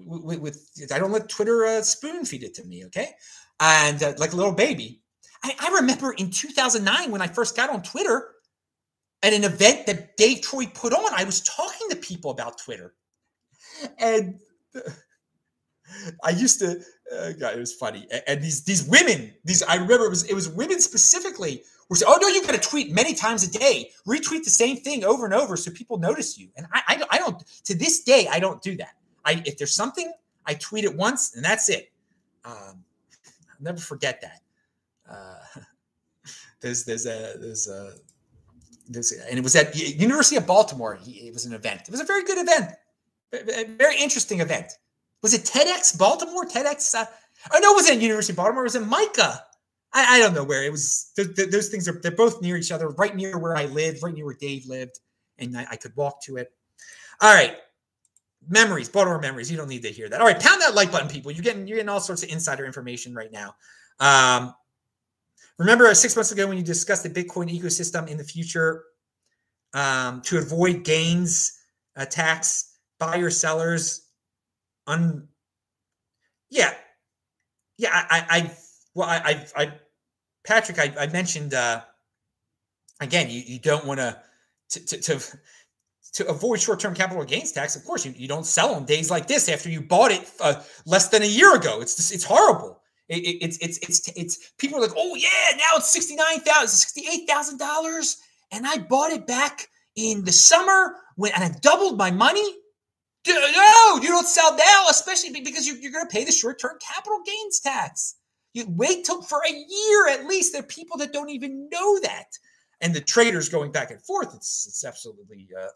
[0.04, 3.10] with, with I don't let Twitter uh, spoon feed it to me, okay?
[3.60, 5.02] And uh, like a little baby.
[5.42, 8.30] I, I remember in 2009 when I first got on Twitter,
[9.22, 12.94] at an event that Dave Troy put on, I was talking to people about Twitter.
[13.98, 14.38] And
[16.24, 16.80] I used to,
[17.16, 18.06] uh, God, it was funny.
[18.26, 22.12] And these these women, these I remember it was it was women specifically were saying,
[22.14, 25.24] "Oh no, you got to tweet many times a day, retweet the same thing over
[25.24, 28.40] and over so people notice you." And I, I, I don't to this day I
[28.40, 28.94] don't do that.
[29.24, 30.12] I if there's something
[30.46, 31.92] I tweet it once and that's it.
[32.44, 32.84] Um,
[33.50, 34.40] I'll never forget that.
[35.08, 35.60] Uh,
[36.60, 37.94] there's there's a there's a
[38.88, 40.98] this, and it was at University of Baltimore.
[41.06, 41.82] It was an event.
[41.82, 42.72] It was a very good event,
[43.32, 44.72] a very interesting event.
[45.22, 46.44] Was it TEDx Baltimore?
[46.44, 46.94] TEDx?
[46.94, 47.06] Uh,
[47.52, 48.62] oh no, it wasn't University of Baltimore.
[48.62, 49.42] It was in MICA.
[49.92, 51.10] I, I don't know where it was.
[51.16, 54.02] Th- th- those things are they're both near each other, right near where I live,
[54.02, 55.00] right near where Dave lived,
[55.38, 56.52] and I, I could walk to it.
[57.20, 57.56] All right,
[58.48, 59.50] memories, Baltimore memories.
[59.50, 60.20] You don't need to hear that.
[60.20, 61.32] All right, pound that like button, people.
[61.32, 63.54] You're getting you're getting all sorts of insider information right now.
[64.00, 64.54] Um,
[65.58, 68.84] Remember six months ago when you discussed the Bitcoin ecosystem in the future
[69.74, 71.58] um, to avoid gains
[71.96, 74.08] uh, tax, buyer sellers,
[74.86, 75.26] un.
[76.50, 76.74] Yeah,
[77.78, 77.90] yeah.
[77.92, 78.50] I, I,
[78.94, 79.72] well, I, I, I
[80.46, 81.80] Patrick, I, I mentioned uh,
[83.00, 83.30] again.
[83.30, 84.16] You, you don't want to
[84.68, 85.38] to to
[86.16, 89.26] to avoid short-term capital gains tax, of course, you, you don't sell on days like
[89.26, 91.80] this after you bought it uh, less than a year ago.
[91.82, 92.80] It's it's horrible.
[93.08, 96.40] It, it, it's it's it's it's people are like, oh yeah, now it's sixty nine
[96.40, 98.18] thousand, sixty eight thousand dollars,
[98.50, 102.56] and I bought it back in the summer when and I doubled my money.
[103.28, 106.78] No, you don't sell now, especially because you, you're going to pay the short term
[106.80, 108.16] capital gains tax.
[108.54, 110.52] You wait till for a year at least.
[110.52, 112.38] There are people that don't even know that,
[112.80, 114.34] and the traders going back and forth.
[114.34, 115.68] It's it's absolutely uh,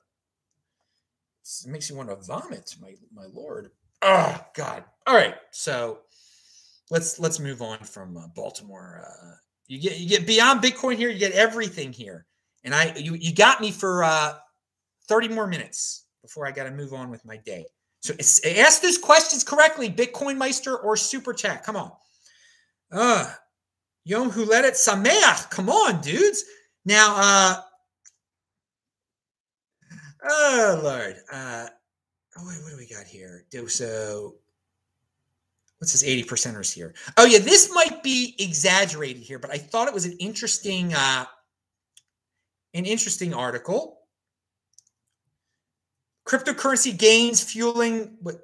[1.64, 2.74] it makes you want to vomit.
[2.80, 3.70] My my lord.
[4.02, 4.84] Oh God.
[5.06, 5.34] All right.
[5.50, 6.00] So
[6.90, 9.04] let's let's move on from uh, Baltimore.
[9.06, 9.34] Uh,
[9.66, 11.08] you get you get beyond Bitcoin here.
[11.08, 12.26] You get everything here,
[12.64, 14.34] and I you you got me for uh,
[15.08, 17.64] thirty more minutes before I got to move on with my day.
[18.02, 18.14] So
[18.58, 21.62] ask those questions correctly, Bitcoin Meister or Super Chat.
[21.64, 21.92] Come on.
[22.90, 23.32] Uh,
[24.04, 25.50] Yom Huledet Sameach.
[25.50, 26.44] Come on, dudes.
[26.86, 27.60] Now, uh,
[30.28, 31.16] oh Lord.
[31.30, 31.66] Uh,
[32.38, 33.44] oh wait, what do we got here?
[33.68, 34.36] So
[35.80, 36.94] what's this 80 percenters here.
[37.16, 41.24] Oh yeah this might be exaggerated here but i thought it was an interesting uh
[42.74, 43.98] an interesting article.
[46.28, 48.36] Cryptocurrency gains fueling what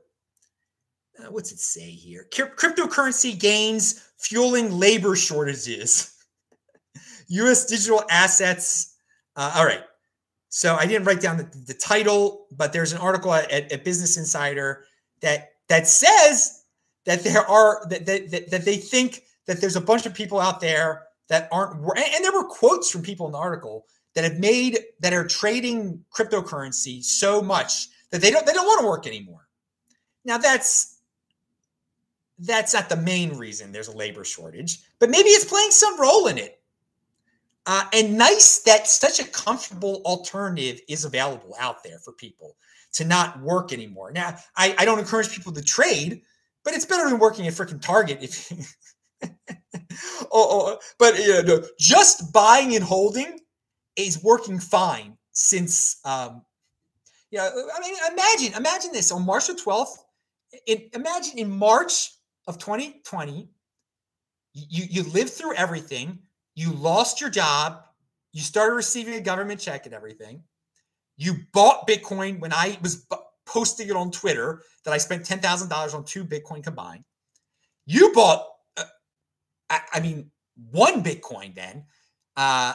[1.18, 2.26] uh, what's it say here?
[2.32, 6.12] Cryptocurrency gains fueling labor shortages.
[7.30, 8.96] Us digital assets
[9.36, 9.82] uh, all right.
[10.48, 14.16] So i didn't write down the, the title but there's an article at, at business
[14.16, 14.84] insider
[15.20, 16.62] that that says
[17.06, 20.60] that there are that, that, that they think that there's a bunch of people out
[20.60, 24.78] there that aren't and there were quotes from people in the article that have made
[25.00, 29.48] that are trading cryptocurrency so much that they don't they don't want to work anymore.
[30.24, 30.98] Now that's
[32.38, 36.26] that's not the main reason there's a labor shortage, but maybe it's playing some role
[36.26, 36.60] in it.
[37.68, 42.56] Uh, and nice that such a comfortable alternative is available out there for people
[42.92, 44.12] to not work anymore.
[44.12, 46.22] Now, I, I don't encourage people to trade
[46.66, 48.18] but it's better than working at freaking Target.
[48.20, 48.52] If
[50.22, 53.38] oh, oh, but you know, just buying and holding
[53.94, 56.42] is working fine since um,
[57.30, 57.48] yeah.
[57.48, 60.04] I mean, imagine imagine this on March the twelfth.
[60.66, 62.10] In, imagine in March
[62.48, 63.48] of 2020,
[64.52, 66.18] you you lived through everything.
[66.56, 67.80] You lost your job.
[68.32, 70.42] You started receiving a government check and everything.
[71.16, 73.06] You bought Bitcoin when I was
[73.46, 77.04] posting it on Twitter that I spent ten thousand dollars on two Bitcoin combined.
[77.86, 78.84] You bought, uh,
[79.70, 80.30] I, I, mean,
[80.70, 81.54] one Bitcoin.
[81.54, 81.84] Then,
[82.36, 82.74] uh,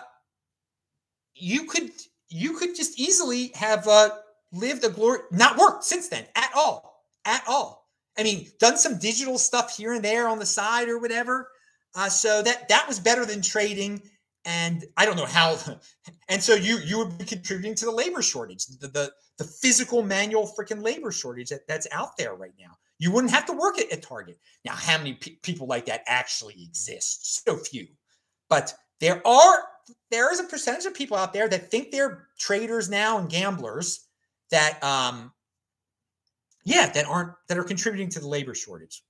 [1.36, 1.92] you could
[2.30, 4.10] you could just easily have uh,
[4.52, 7.88] lived a glory, not worked since then at all, at all.
[8.18, 11.50] I mean, done some digital stuff here and there on the side or whatever.
[11.96, 14.02] Uh, so that that was better than trading
[14.46, 15.58] and I don't know how.
[16.30, 20.02] And so you you would be contributing to the labor shortage, the the, the physical
[20.02, 22.78] manual freaking labor shortage that, that's out there right now.
[23.00, 24.40] You wouldn't have to work at, at Target.
[24.64, 27.44] Now, how many pe- people like that actually exist?
[27.46, 27.88] So few,
[28.50, 29.64] but there are
[30.10, 34.08] there is a percentage of people out there that think they're traders now and gamblers
[34.52, 35.32] that um
[36.64, 39.04] yeah that aren't that are contributing to the labor shortage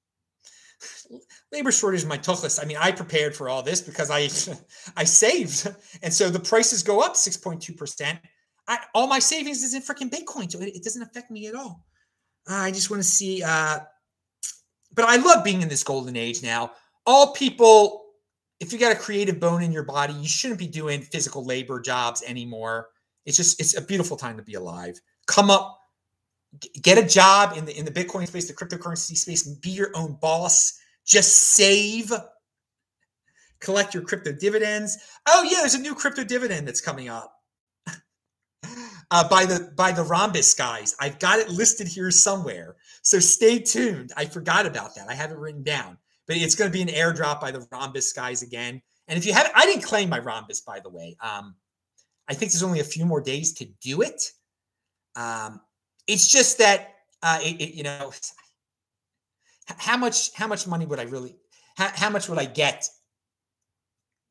[1.52, 2.62] labor shortage my tuchlis.
[2.62, 4.22] I mean, I prepared for all this because I
[4.98, 5.68] I saved,
[6.02, 8.20] and so the prices go up six point two percent.
[8.68, 11.56] I All my savings is in freaking Bitcoin, so it, it, doesn't affect me at
[11.56, 11.86] all.
[12.50, 13.80] Uh, I just want to see, uh,
[14.94, 16.72] but I love being in this golden age now.
[17.06, 18.06] All people,
[18.60, 21.80] if you got a creative bone in your body, you shouldn't be doing physical labor
[21.80, 22.90] jobs anymore.
[23.26, 25.00] It's just it's a beautiful time to be alive.
[25.28, 25.81] Come up,
[26.82, 29.92] get a job in the in the Bitcoin space, the cryptocurrency space, and be your
[29.96, 32.12] own boss just save,
[33.60, 34.98] collect your crypto dividends.
[35.28, 37.34] Oh yeah, there's a new crypto dividend that's coming up.
[39.14, 40.96] Uh, by the by the Rhombus guys.
[41.02, 42.78] I've got it listed here somewhere.
[43.02, 44.14] So stay tuned.
[44.16, 45.10] I forgot about that.
[45.10, 45.98] I have it written down.
[46.28, 48.82] But it's going to be an airdrop by the Rhombus guys again.
[49.10, 51.18] And if you haven't, I didn't claim my Rhombus, by the way.
[51.20, 51.56] Um,
[52.30, 54.32] I think there's only a few more days to do it.
[55.18, 55.60] Um,
[56.08, 58.12] it's just that uh, it, it, you know
[59.78, 61.36] how much how much money would I really
[61.76, 62.88] how, how much would I get?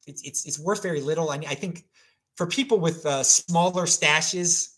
[0.06, 1.30] It's it's it's worth very little.
[1.30, 1.84] I mean, I think
[2.36, 4.74] for people with uh, smaller stashes,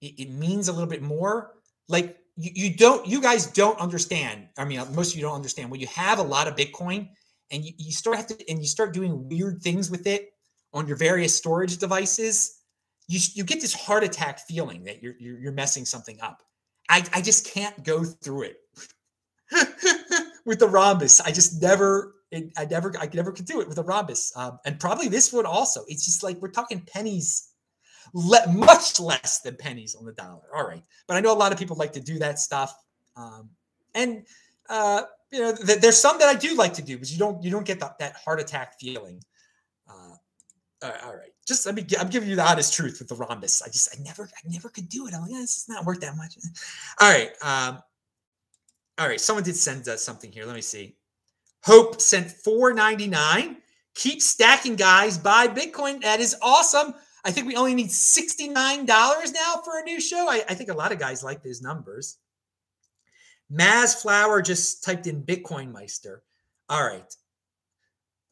[0.00, 1.52] it, it means a little bit more.
[1.88, 4.48] Like you, you don't you guys don't understand.
[4.56, 7.08] I mean, most of you don't understand when you have a lot of Bitcoin
[7.50, 10.32] and you, you start have to and you start doing weird things with it
[10.72, 12.58] on your various storage devices.
[13.08, 16.42] You, you get this heart attack feeling that you're, you're, you're messing something up.
[16.88, 18.56] I, I just can't go through it.
[20.46, 21.20] with the rhombus.
[21.20, 24.32] I just never, it, I never, I never could do it with a rhombus.
[24.36, 25.82] Um, and probably this one also.
[25.88, 27.50] It's just like we're talking pennies.
[28.12, 30.42] le- much less than pennies on the dollar.
[30.54, 32.74] All right, but I know a lot of people like to do that stuff,
[33.16, 33.50] um,
[33.94, 34.24] and
[34.68, 37.42] uh, you know, th- there's some that I do like to do, but you don't
[37.42, 39.22] you don't get the, that heart attack feeling.
[39.88, 40.16] Uh,
[40.82, 41.86] all right, just let me.
[41.98, 43.62] I'm giving you the honest truth with the rhombus.
[43.62, 45.14] I just I never I never could do it.
[45.14, 46.36] I'm like, yeah, this is not worth that much.
[47.00, 47.82] All right, um,
[48.98, 49.20] all right.
[49.20, 50.46] Someone did send us something here.
[50.46, 50.96] Let me see.
[51.64, 53.56] Hope sent 499.
[53.94, 55.18] Keep stacking, guys.
[55.18, 56.02] Buy Bitcoin.
[56.02, 56.94] That is awesome.
[57.24, 58.54] I think we only need $69
[58.86, 60.28] now for a new show.
[60.28, 62.18] I, I think a lot of guys like those numbers.
[63.52, 66.22] Maz Flower just typed in Bitcoin Meister.
[66.68, 67.16] All right.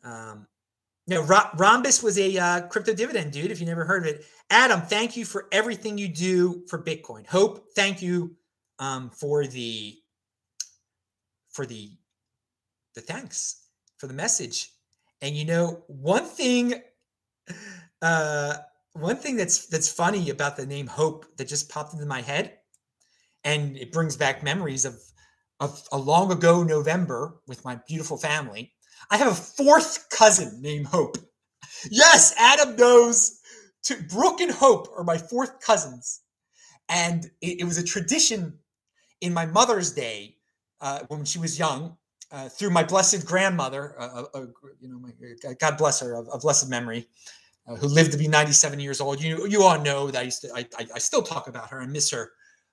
[0.05, 0.47] Um,
[1.07, 3.51] no, Rhombus was a uh, crypto dividend dude.
[3.51, 7.27] If you never heard of it, Adam, thank you for everything you do for Bitcoin.
[7.27, 8.37] Hope, thank you
[8.79, 9.99] um, for the
[11.51, 11.91] for the
[12.95, 13.67] the thanks
[13.99, 14.71] for the message.
[15.23, 16.75] And you know, one thing,
[18.03, 18.57] uh,
[18.93, 22.59] one thing that's that's funny about the name Hope that just popped into my head,
[23.43, 25.01] and it brings back memories of
[25.59, 28.72] of a long ago November with my beautiful family.
[29.11, 31.17] I have a fourth cousin named Hope.
[31.91, 33.39] Yes, Adam knows.
[33.87, 36.21] To Brooke and Hope are my fourth cousins,
[36.89, 38.59] and it, it was a tradition
[39.21, 40.37] in my mother's day
[40.81, 41.97] uh, when she was young
[42.33, 44.47] uh, through my blessed grandmother, uh, uh, uh
[44.81, 45.11] you know, my,
[45.61, 47.07] God bless her, of, blessed memory,
[47.69, 49.23] uh, who lived to be 97 years old.
[49.23, 51.81] You you all know that I used to, I, I, I still talk about her
[51.81, 52.33] and miss her,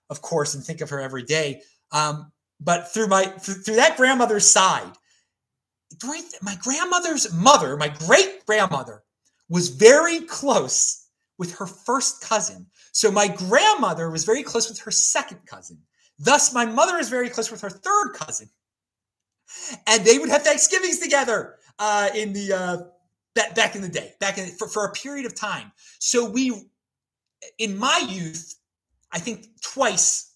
[0.09, 1.61] of course, and think of her every day.
[1.91, 4.93] Um, but through my through that grandmother's side,
[6.41, 9.03] my grandmother's mother, my great grandmother,
[9.49, 12.67] was very close with her first cousin.
[12.91, 15.79] So my grandmother was very close with her second cousin.
[16.19, 18.49] Thus, my mother is very close with her third cousin
[19.87, 22.77] and they would have Thanksgivings together uh, in the uh,
[23.35, 25.71] back, back in the day, back in for, for a period of time.
[25.99, 26.53] So we,
[27.57, 28.55] in my youth,
[29.11, 30.28] I think twice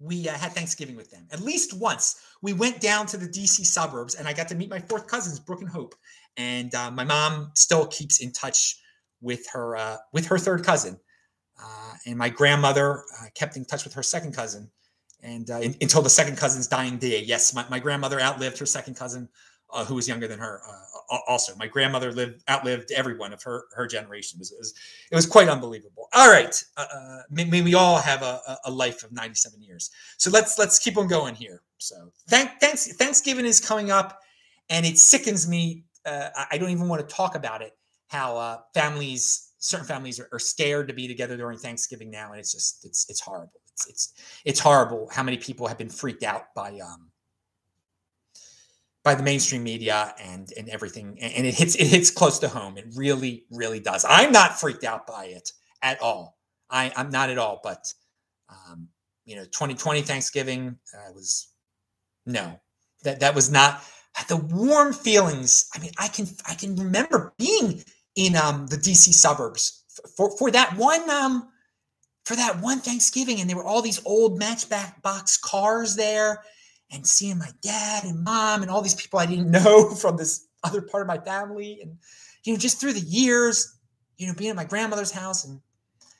[0.00, 1.26] we uh, had Thanksgiving with them.
[1.32, 4.70] At least once we went down to the DC suburbs, and I got to meet
[4.70, 5.94] my fourth cousins, Brooke and Hope.
[6.36, 8.80] And uh, my mom still keeps in touch
[9.20, 10.98] with her uh, with her third cousin,
[11.60, 14.70] uh, and my grandmother uh, kept in touch with her second cousin
[15.22, 17.22] and uh, in, until the second cousin's dying day.
[17.22, 19.28] Yes, my, my grandmother outlived her second cousin,
[19.70, 20.60] uh, who was younger than her.
[20.66, 24.38] Uh, also, my grandmother lived outlived everyone of her her generation.
[24.38, 24.74] It was it was,
[25.12, 26.08] it was quite unbelievable.
[26.12, 29.62] All right, uh, uh, may, may, we all have a, a life of ninety seven
[29.62, 29.90] years.
[30.16, 31.62] So let's let's keep on going here.
[31.78, 34.20] So thank, thanks Thanksgiving is coming up,
[34.70, 35.84] and it sickens me.
[36.04, 37.72] Uh, I don't even want to talk about it.
[38.08, 42.52] How families certain families are, are, scared to be together during Thanksgiving now, and it's
[42.52, 44.12] just it's it's horrible it's it's
[44.44, 47.07] it's horrible how many people have been freaked out by um
[49.08, 52.76] by the mainstream media and and everything and it hits it hits close to home.
[52.76, 54.04] It really really does.
[54.06, 55.50] I'm not freaked out by it
[55.82, 56.36] at all.
[56.68, 57.90] I i'm not at all but
[58.50, 58.88] um
[59.24, 61.48] you know 2020 thanksgiving uh, was
[62.26, 62.60] no.
[63.04, 63.82] That that was not
[64.28, 67.84] the warm feelings i mean i can i can remember being
[68.16, 69.84] in um the dc suburbs
[70.16, 71.48] for for that one um
[72.28, 76.42] for that one Thanksgiving, and there were all these old Matchbox cars there,
[76.90, 80.46] and seeing my dad and mom and all these people I didn't know from this
[80.64, 81.96] other part of my family, and
[82.44, 83.76] you know, just through the years,
[84.16, 85.60] you know, being at my grandmother's house and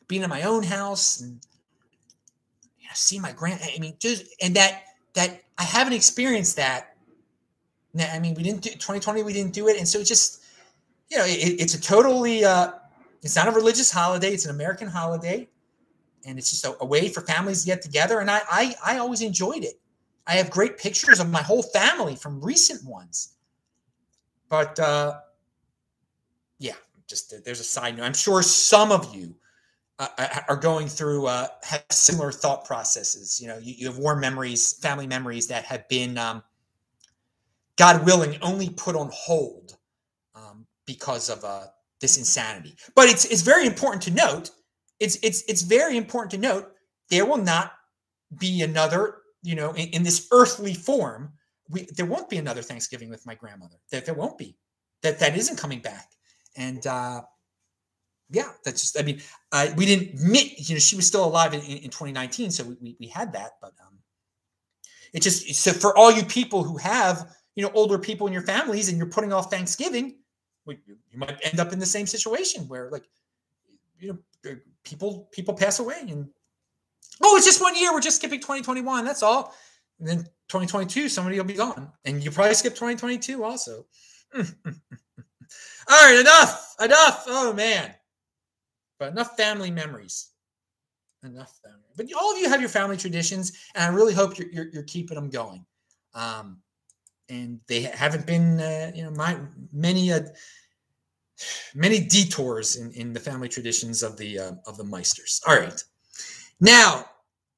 [0.06, 1.40] being in my own house, and
[2.78, 4.82] you know, seeing my grand, I mean, just and that
[5.14, 6.94] that I haven't experienced that.
[7.98, 10.44] I mean, we didn't do 2020, we didn't do it, and so it just,
[11.10, 12.72] you know, it, it's a totally, uh,
[13.22, 15.48] it's not a religious holiday; it's an American holiday
[16.26, 18.20] and it's just a, a, way for families to get together.
[18.20, 19.80] And I, I, I always enjoyed it.
[20.28, 23.34] I have great pictures of my whole family from recent ones.
[24.48, 25.18] But uh,
[26.58, 26.74] yeah,
[27.08, 28.04] just there's a side note.
[28.04, 29.34] I'm sure some of you
[29.98, 33.40] uh, uh, are going through uh, have similar thought processes.
[33.40, 36.42] You know, you, you, have warm memories, family memories that have been, um,
[37.76, 39.76] God willing, only put on hold
[40.34, 41.64] um, because of uh,
[42.00, 42.76] this insanity.
[42.94, 44.50] But it's it's very important to note
[45.00, 46.72] it's it's it's very important to note
[47.08, 47.72] there will not
[48.38, 49.18] be another,
[49.49, 51.32] you know, in, in this earthly form.
[51.70, 53.76] We, there won't be another Thanksgiving with my grandmother.
[53.90, 54.57] That there won't be.
[55.03, 56.11] That that isn't coming back.
[56.57, 57.22] And uh,
[58.30, 58.99] yeah, that's just.
[58.99, 59.22] I mean,
[59.53, 60.68] uh, we didn't meet.
[60.68, 63.53] You know, she was still alive in, in 2019, so we, we, we had that.
[63.62, 63.99] But um,
[65.14, 68.42] it just so for all you people who have you know older people in your
[68.42, 70.16] families and you're putting off Thanksgiving,
[70.66, 73.05] you might end up in the same situation where like
[73.99, 74.09] you
[74.44, 76.28] know people people pass away and
[77.22, 77.92] oh it's just one year.
[77.92, 79.54] We're just skipping 2021 that's all.
[79.98, 81.92] And then 2022 somebody will be gone.
[82.04, 83.86] And you probably skip 2022 also.
[84.34, 84.44] All
[85.90, 86.74] right enough.
[86.80, 87.24] Enough.
[87.26, 87.94] Oh man.
[88.98, 90.30] But enough family memories.
[91.24, 91.78] Enough family.
[91.96, 94.82] But all of you have your family traditions, and I really hope you're, you're, you're
[94.84, 95.64] keeping them going.
[96.14, 96.58] Um,
[97.28, 99.36] and they haven't been, uh, you know, my
[99.72, 100.20] many uh,
[101.74, 105.40] many detours in, in the family traditions of the uh, of the Meisters.
[105.46, 105.82] All right,
[106.61, 107.04] now,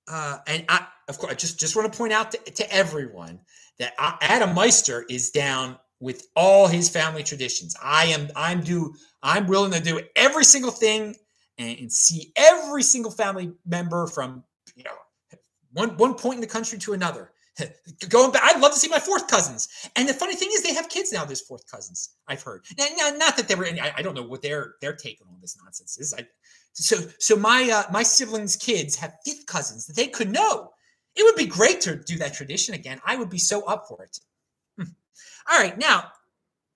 [0.08, 3.40] uh, and I of course I just just want to point out to, to everyone
[3.78, 7.76] that Adam Meister is down with all his family traditions.
[7.82, 11.14] I am I'm do I'm willing to do every single thing
[11.58, 14.42] and, and see every single family member from
[14.74, 14.92] you know
[15.72, 17.32] one one point in the country to another.
[18.08, 19.68] Going back, I'd love to see my fourth cousins.
[19.96, 21.24] And the funny thing is, they have kids now.
[21.24, 22.16] There's fourth cousins.
[22.28, 22.64] I've heard.
[22.78, 23.66] Now, not that they were.
[23.66, 26.14] I, I don't know what their their take on all this nonsense is.
[26.14, 26.26] I,
[26.72, 30.70] so so my uh, my siblings' kids have fifth cousins that they could know.
[31.16, 33.00] It would be great to do that tradition again.
[33.04, 34.18] I would be so up for it.
[34.76, 34.92] Hmm.
[35.50, 36.04] All right, now,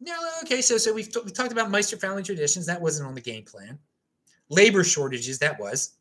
[0.01, 0.61] now okay.
[0.61, 2.67] So so we've t- we talked about Meister family traditions.
[2.67, 3.79] That wasn't on the game plan.
[4.51, 5.39] Labor shortages.
[5.39, 5.97] That was.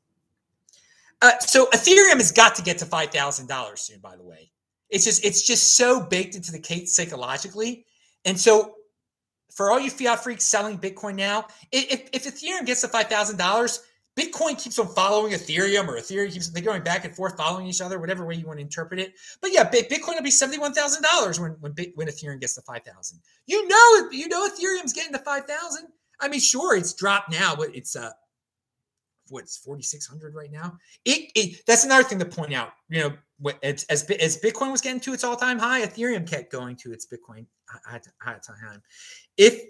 [1.21, 3.99] Uh, so Ethereum has got to get to five thousand dollars soon.
[3.99, 4.51] By the way,
[4.89, 7.85] it's just it's just so baked into the cake psychologically.
[8.25, 8.75] And so
[9.51, 13.37] for all you fiat freaks selling Bitcoin now, if, if Ethereum gets to five thousand
[13.37, 13.81] dollars,
[14.15, 17.81] Bitcoin keeps on following Ethereum, or Ethereum keeps they're going back and forth, following each
[17.81, 19.13] other, whatever way you want to interpret it.
[19.41, 22.61] But yeah, Bitcoin will be seventy one thousand dollars when when when Ethereum gets to
[22.61, 23.19] five thousand.
[23.47, 25.87] You know, you know, Ethereum's getting to five thousand.
[26.19, 28.11] I mean, sure, it's dropped now, but it's uh,
[29.29, 30.77] what's forty six hundred right now.
[31.05, 32.73] It, it that's another thing to point out.
[32.89, 33.13] You know,
[33.61, 36.91] as, as, as Bitcoin was getting to its all time high, Ethereum kept going to
[36.91, 37.45] its Bitcoin
[37.85, 38.81] high, time.
[39.37, 39.61] If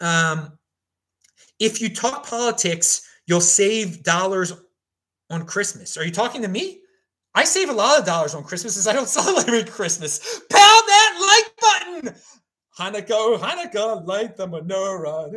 [0.00, 0.58] um,
[1.58, 4.52] if you talk politics, you'll save dollars
[5.30, 5.96] on Christmas.
[5.96, 6.80] Are you talking to me?
[7.34, 10.40] I save a lot of dollars on Christmas as I don't celebrate Christmas.
[10.50, 12.14] Pound that like button.
[12.78, 15.28] Hanukkah, oh Hanukkah, light the menorah.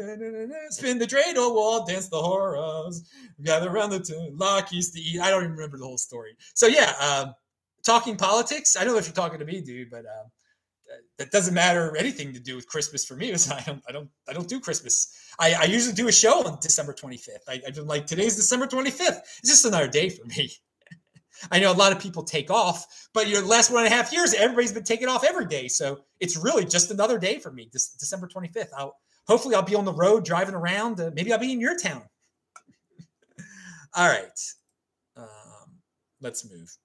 [0.70, 3.10] Spin the dreidel wall, dance the horrors.
[3.44, 5.20] Gather around the t- lock used to eat.
[5.20, 6.36] I don't even remember the whole story.
[6.54, 7.34] So yeah, um,
[7.84, 8.76] talking politics.
[8.76, 10.32] I don't know if you're talking to me, dude, but um,
[11.18, 13.34] that doesn't matter anything to do with Christmas for me.
[13.52, 15.14] I don't, I don't, I don't do Christmas.
[15.40, 17.48] I, I usually do a show on December 25th.
[17.48, 19.20] I, I like today's December 25th.
[19.40, 20.52] It's just another day for me.
[21.52, 24.14] I know a lot of people take off, but your last one and a half
[24.14, 25.68] years, everybody's been taking off every day.
[25.68, 27.70] So it's really just another day for me.
[27.72, 28.70] This December 25th.
[28.78, 28.96] I'll
[29.28, 31.00] hopefully I'll be on the road driving around.
[31.00, 32.04] Uh, maybe I'll be in your town.
[33.96, 34.40] All right.
[35.16, 35.80] Um,
[36.20, 36.76] let's move.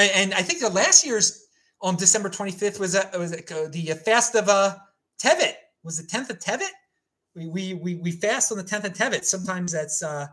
[0.00, 1.46] And, and, I think the last year's
[1.82, 4.76] on December 25th was a, was a, the fast of uh,
[5.18, 5.54] Tevet.
[5.82, 6.70] Was the 10th of Tevet?
[7.34, 9.24] We, we we we fast on the 10th of Tevet.
[9.24, 10.26] Sometimes that's uh,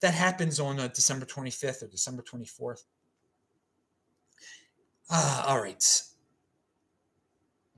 [0.00, 2.84] that happens on uh, December 25th or December 24th.
[5.10, 6.02] Uh, all right.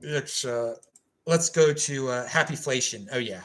[0.01, 0.75] Let's uh,
[1.25, 3.07] let's go to uh, Happyflation.
[3.11, 3.41] Oh yeah,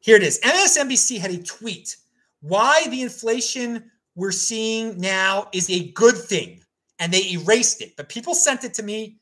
[0.00, 0.40] here it is.
[0.40, 1.96] MSNBC had a tweet.
[2.40, 6.60] Why the inflation we're seeing now is a good thing,
[6.98, 7.96] and they erased it.
[7.96, 9.18] But people sent it to me,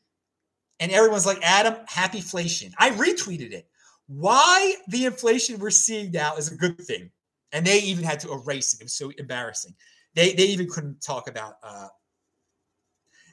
[0.79, 2.73] and everyone's like, "Adam, happy inflation.
[2.77, 3.67] I retweeted it.
[4.07, 7.11] Why the inflation we're seeing now is a good thing
[7.51, 8.81] and they even had to erase it.
[8.81, 9.73] It was so embarrassing.
[10.15, 11.87] They they even couldn't talk about uh,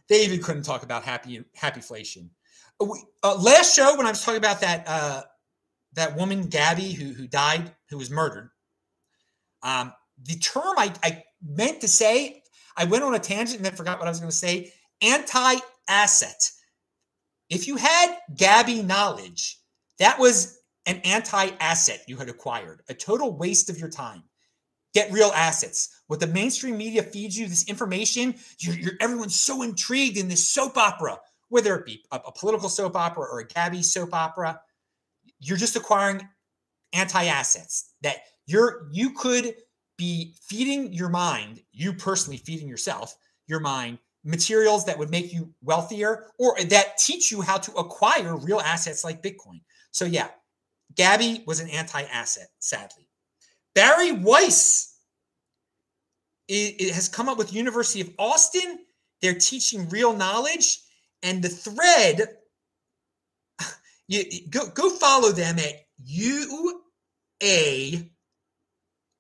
[0.09, 2.29] they even couldn't talk about happy happyflation.
[2.81, 2.87] Uh,
[3.23, 5.23] uh, last show when I was talking about that uh,
[5.95, 8.51] that woman Gabby who who died who was murdered.
[9.63, 9.93] Um,
[10.23, 12.43] the term I, I meant to say
[12.77, 14.73] I went on a tangent and then forgot what I was going to say.
[15.03, 16.51] Anti-asset.
[17.51, 19.59] If you had Gabby knowledge,
[19.99, 24.23] that was an anti asset you had acquired, a total waste of your time.
[24.93, 26.03] Get real assets.
[26.07, 30.47] What the mainstream media feeds you, this information, you're, you're everyone's so intrigued in this
[30.49, 34.61] soap opera, whether it be a, a political soap opera or a Gabby soap opera.
[35.41, 36.27] You're just acquiring
[36.93, 39.55] anti assets that you're you could
[39.97, 43.17] be feeding your mind, you personally feeding yourself,
[43.47, 48.37] your mind, materials that would make you wealthier or that teach you how to acquire
[48.37, 49.61] real assets like Bitcoin.
[49.91, 50.29] So, yeah,
[50.95, 53.09] Gabby was an anti asset, sadly.
[53.75, 54.95] Bari Weiss
[56.49, 58.81] it, it has come up with University of Austin.
[59.23, 60.81] They're teaching real knowledge.
[61.23, 62.37] And the thread,
[64.09, 66.71] you, go, go follow them at UA,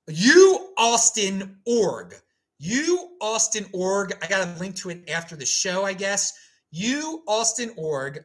[0.09, 2.14] U Austin org.
[2.59, 4.14] You Austin org.
[4.22, 6.32] I got a link to it after the show, I guess.
[6.70, 8.24] You Austin org.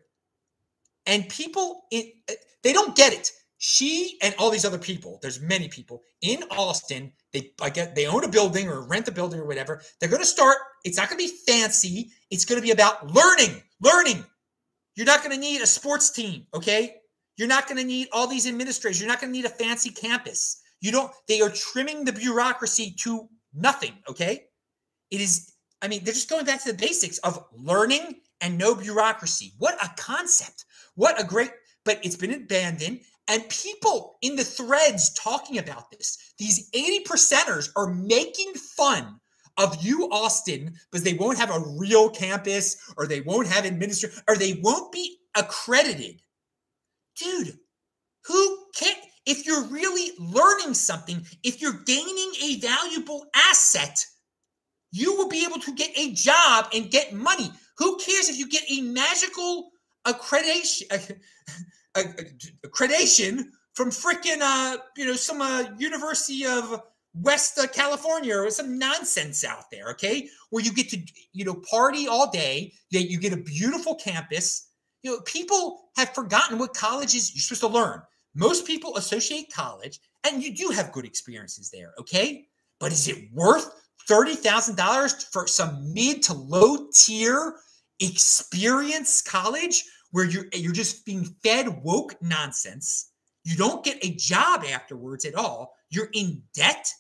[1.05, 2.13] And people, it,
[2.63, 7.11] they don't get it she and all these other people there's many people in austin
[7.34, 10.21] they i get they own a building or rent a building or whatever they're going
[10.21, 14.23] to start it's not going to be fancy it's going to be about learning learning
[14.95, 16.95] you're not going to need a sports team okay
[17.36, 19.89] you're not going to need all these administrators you're not going to need a fancy
[19.89, 23.93] campus You don't, they are trimming the bureaucracy to nothing.
[24.09, 24.45] Okay.
[25.11, 28.75] It is, I mean, they're just going back to the basics of learning and no
[28.75, 29.53] bureaucracy.
[29.57, 30.65] What a concept.
[30.95, 31.51] What a great,
[31.84, 33.01] but it's been abandoned.
[33.27, 39.19] And people in the threads talking about this, these 80 percenters are making fun
[39.57, 44.19] of you, Austin, because they won't have a real campus or they won't have administration
[44.27, 46.21] or they won't be accredited.
[47.19, 47.57] Dude,
[48.25, 48.95] who can
[49.26, 54.05] if you're really learning something, if you're gaining a valuable asset,
[54.91, 57.51] you will be able to get a job and get money.
[57.78, 59.72] Who cares if you get a magical
[60.05, 61.20] accreditation?
[62.65, 66.82] accreditation from freaking uh you know some uh, University of
[67.13, 70.30] West uh, California or some nonsense out there, okay?
[70.49, 70.99] Where you get to
[71.34, 74.67] you know party all day, that you get a beautiful campus.
[75.01, 77.34] You know, people have forgotten what college is.
[77.34, 78.01] You're supposed to learn.
[78.36, 82.47] Most people associate college, and you do have good experiences there, okay?
[82.80, 83.69] But is it worth
[84.07, 87.55] thirty thousand dollars for some mid to low tier
[87.99, 93.11] experience college where you're you're just being fed woke nonsense.
[93.43, 95.73] You don't get a job afterwards at all.
[95.89, 96.91] You're in debt.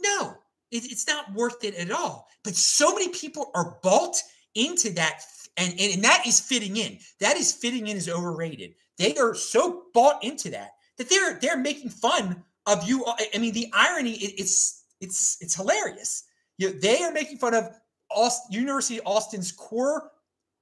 [0.00, 0.34] No,
[0.70, 2.28] it, it's not worth it at all.
[2.44, 4.16] But so many people are bought
[4.54, 5.22] into that,
[5.56, 6.98] and, and, and that is fitting in.
[7.20, 8.74] That is fitting in is overrated.
[8.98, 13.04] They are so bought into that that they're they're making fun of you.
[13.34, 16.24] I mean, the irony it, it's it's it's hilarious.
[16.58, 17.68] You know, they are making fun of
[18.10, 20.10] Austin, University of Austin's core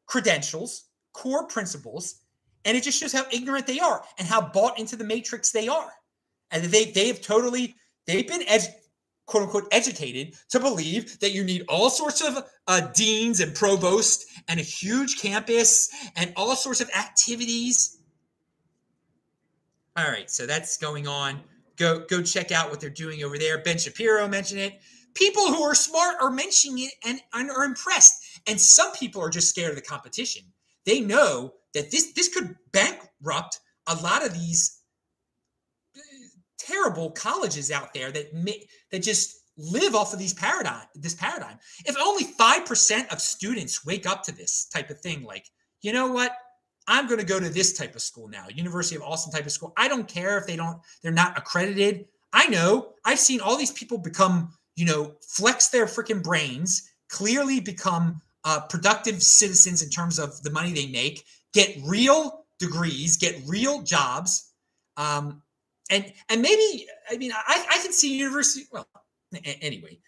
[0.06, 0.84] credentials
[1.16, 2.16] core principles,
[2.64, 5.66] and it just shows how ignorant they are and how bought into the matrix they
[5.66, 5.90] are.
[6.50, 7.74] And they they have totally
[8.06, 8.62] they've been ed,
[9.26, 14.26] quote unquote educated to believe that you need all sorts of uh, deans and provosts
[14.46, 17.98] and a huge campus and all sorts of activities.
[19.96, 21.40] All right, so that's going on.
[21.76, 23.58] Go go check out what they're doing over there.
[23.58, 24.80] Ben Shapiro mentioned it.
[25.14, 28.40] People who are smart are mentioning it and, and are impressed.
[28.46, 30.42] And some people are just scared of the competition.
[30.84, 34.82] They know that this this could bankrupt a lot of these
[35.96, 36.00] uh,
[36.58, 41.58] terrible colleges out there that may, that just live off of these paradigm this paradigm.
[41.86, 45.46] If only 5% of students wake up to this type of thing like,
[45.80, 46.36] you know what?
[46.88, 49.52] I'm going to go to this type of school now, University of Austin type of
[49.52, 49.72] school.
[49.76, 52.06] I don't care if they don't they're not accredited.
[52.32, 52.92] I know.
[53.04, 58.60] I've seen all these people become, you know, flex their freaking brains, clearly become uh,
[58.60, 64.52] productive citizens in terms of the money they make, get real degrees, get real jobs,
[64.96, 65.42] um,
[65.90, 68.66] and and maybe I mean I, I can see university.
[68.72, 68.86] Well,
[69.60, 69.98] anyway,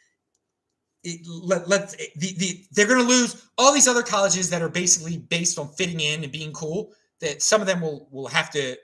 [1.26, 5.18] let, let the, the they're going to lose all these other colleges that are basically
[5.18, 6.92] based on fitting in and being cool.
[7.20, 8.76] That some of them will will have to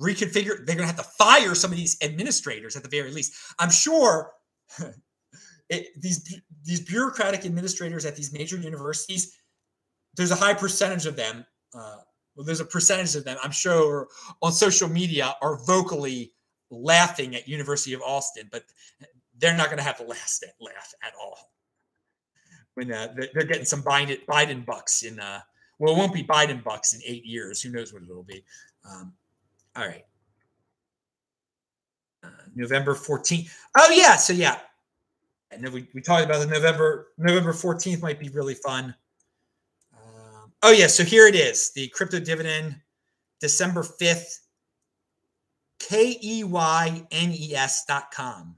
[0.00, 0.64] reconfigure.
[0.64, 3.34] They're going to have to fire some of these administrators at the very least.
[3.58, 4.32] I'm sure
[5.68, 9.36] it, these these bureaucratic administrators at these major universities,
[10.16, 11.44] there's a high percentage of them.
[11.74, 11.96] Uh,
[12.36, 14.08] well, there's a percentage of them I'm sure
[14.40, 16.32] on social media are vocally
[16.70, 18.64] laughing at University of Austin, but
[19.38, 21.51] they're not going to have the last laugh at all
[22.74, 25.20] when uh, they're getting some Biden, Biden bucks in.
[25.20, 25.40] Uh,
[25.78, 27.60] well, it won't be Biden bucks in eight years.
[27.60, 28.44] Who knows what it'll be?
[28.88, 29.12] Um,
[29.74, 30.04] all right.
[32.22, 33.50] Uh, November 14th.
[33.76, 34.16] Oh, yeah.
[34.16, 34.58] So, yeah,
[35.52, 38.94] and then we, we talked about the November November 14th might be really fun.
[39.94, 41.72] Um, oh yeah, so here it is.
[41.74, 42.76] The crypto dividend,
[43.40, 44.38] December 5th,
[45.78, 48.56] K-E-Y-N-E-S dot com.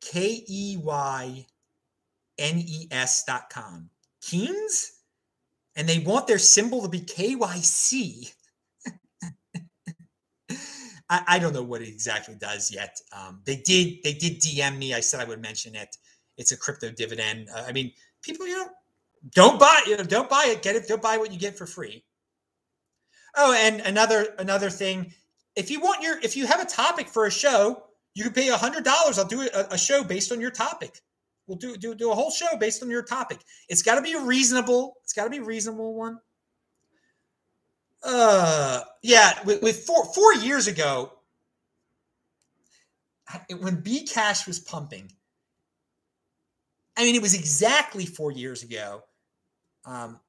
[0.00, 1.57] K-E-Y-N-E-S dot
[3.50, 3.90] com.
[4.20, 4.92] Kings?
[5.76, 8.32] And they want their symbol to be KYC.
[11.10, 13.00] I, I don't know what it exactly does yet.
[13.12, 14.94] Um, they did they did DM me.
[14.94, 15.96] I said I would mention it.
[16.36, 17.48] It's a crypto dividend.
[17.54, 18.68] Uh, I mean, people, you know,
[19.34, 20.62] don't buy you know don't buy it.
[20.62, 20.88] Get it.
[20.88, 22.04] Don't buy what you get for free.
[23.36, 25.12] Oh, and another another thing.
[25.54, 27.84] If you want your if you have a topic for a show,
[28.14, 29.18] you can pay a hundred dollars.
[29.18, 31.00] I'll do a, a show based on your topic.
[31.48, 33.38] We'll do, do do a whole show based on your topic.
[33.70, 34.98] It's got to be reasonable.
[35.02, 36.20] It's got to be a reasonable one.
[38.02, 41.10] Uh, yeah, with, with four four years ago,
[43.60, 45.10] when B Cash was pumping,
[46.98, 49.02] I mean, it was exactly four years ago.
[49.86, 50.20] Um,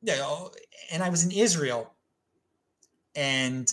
[0.00, 0.52] you know,
[0.92, 1.92] and I was in Israel,
[3.16, 3.72] and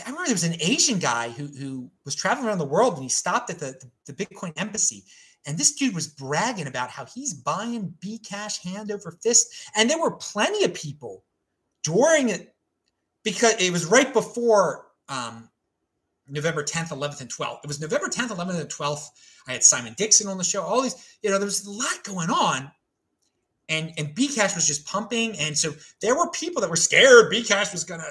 [0.00, 3.04] I remember there was an Asian guy who who was traveling around the world, and
[3.04, 5.04] he stopped at the, the, the Bitcoin embassy,
[5.46, 9.88] and this dude was bragging about how he's buying B Cash hand over fist, and
[9.88, 11.24] there were plenty of people
[11.82, 12.54] during it
[13.22, 15.48] because it was right before um,
[16.28, 17.60] November 10th, 11th, and 12th.
[17.62, 19.08] It was November 10th, 11th, and 12th.
[19.46, 20.62] I had Simon Dixon on the show.
[20.62, 22.70] All these, you know, there was a lot going on,
[23.68, 27.30] and and B Cash was just pumping, and so there were people that were scared
[27.30, 28.04] B Cash was gonna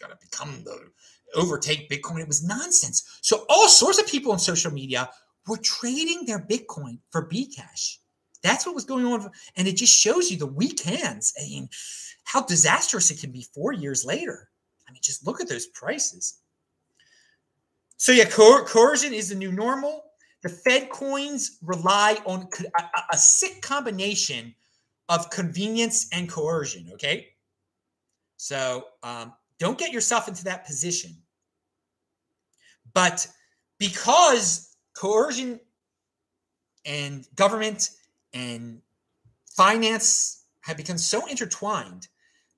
[0.00, 0.90] gonna become the
[1.34, 2.20] overtake Bitcoin.
[2.20, 3.18] It was nonsense.
[3.20, 5.10] So all sorts of people on social media
[5.46, 7.98] were trading their Bitcoin for Bcash.
[8.42, 11.32] That's what was going on, and it just shows you the weak hands.
[11.40, 11.68] I mean,
[12.24, 14.50] how disastrous it can be four years later.
[14.88, 16.38] I mean, just look at those prices.
[17.96, 20.04] So yeah, coer- coercion is the new normal.
[20.42, 24.54] The Fed coins rely on a, a sick combination
[25.08, 26.90] of convenience and coercion.
[26.94, 27.28] Okay,
[28.38, 31.16] so um, don't get yourself into that position.
[32.92, 33.26] But
[33.78, 35.60] because coercion
[36.84, 37.90] and government
[38.32, 38.80] and
[39.56, 42.08] finance have become so intertwined,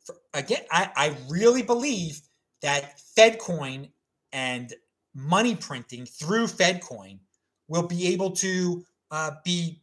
[0.05, 2.21] for, again, I, I really believe
[2.63, 3.91] that FedCoin
[4.33, 4.73] and
[5.15, 7.19] money printing through FedCoin
[7.69, 9.81] will be able to uh, be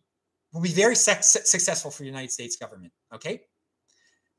[0.54, 2.92] will be very successful for the United States government.
[3.14, 3.42] Okay,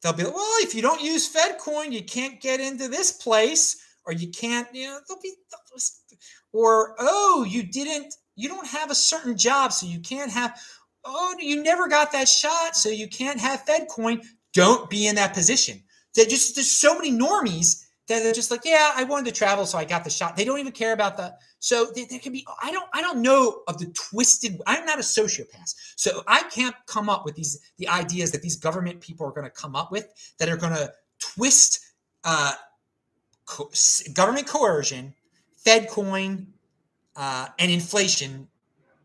[0.03, 3.83] they'll be like, well, if you don't use FedCoin, you can't get into this place,
[4.05, 5.33] or you can't, you know, they'll be,
[6.53, 10.59] or oh, you didn't, you don't have a certain job, so you can't have.
[11.05, 14.23] Oh, you never got that shot, so you can't have fed coin
[14.53, 15.83] Don't be in that position.
[16.15, 19.65] That just there's so many normies that they're just like, yeah, I wanted to travel,
[19.65, 20.37] so I got the shot.
[20.37, 21.35] They don't even care about the.
[21.61, 22.47] So there, there can be.
[22.63, 22.89] I don't.
[22.93, 24.61] I don't know of the twisted.
[24.67, 28.57] I'm not a sociopath, so I can't come up with these the ideas that these
[28.57, 31.81] government people are going to come up with that are going to twist
[32.25, 32.53] uh,
[33.45, 33.71] co-
[34.13, 35.15] government coercion,
[35.65, 36.47] Fed coin,
[37.17, 38.49] uh, and inflation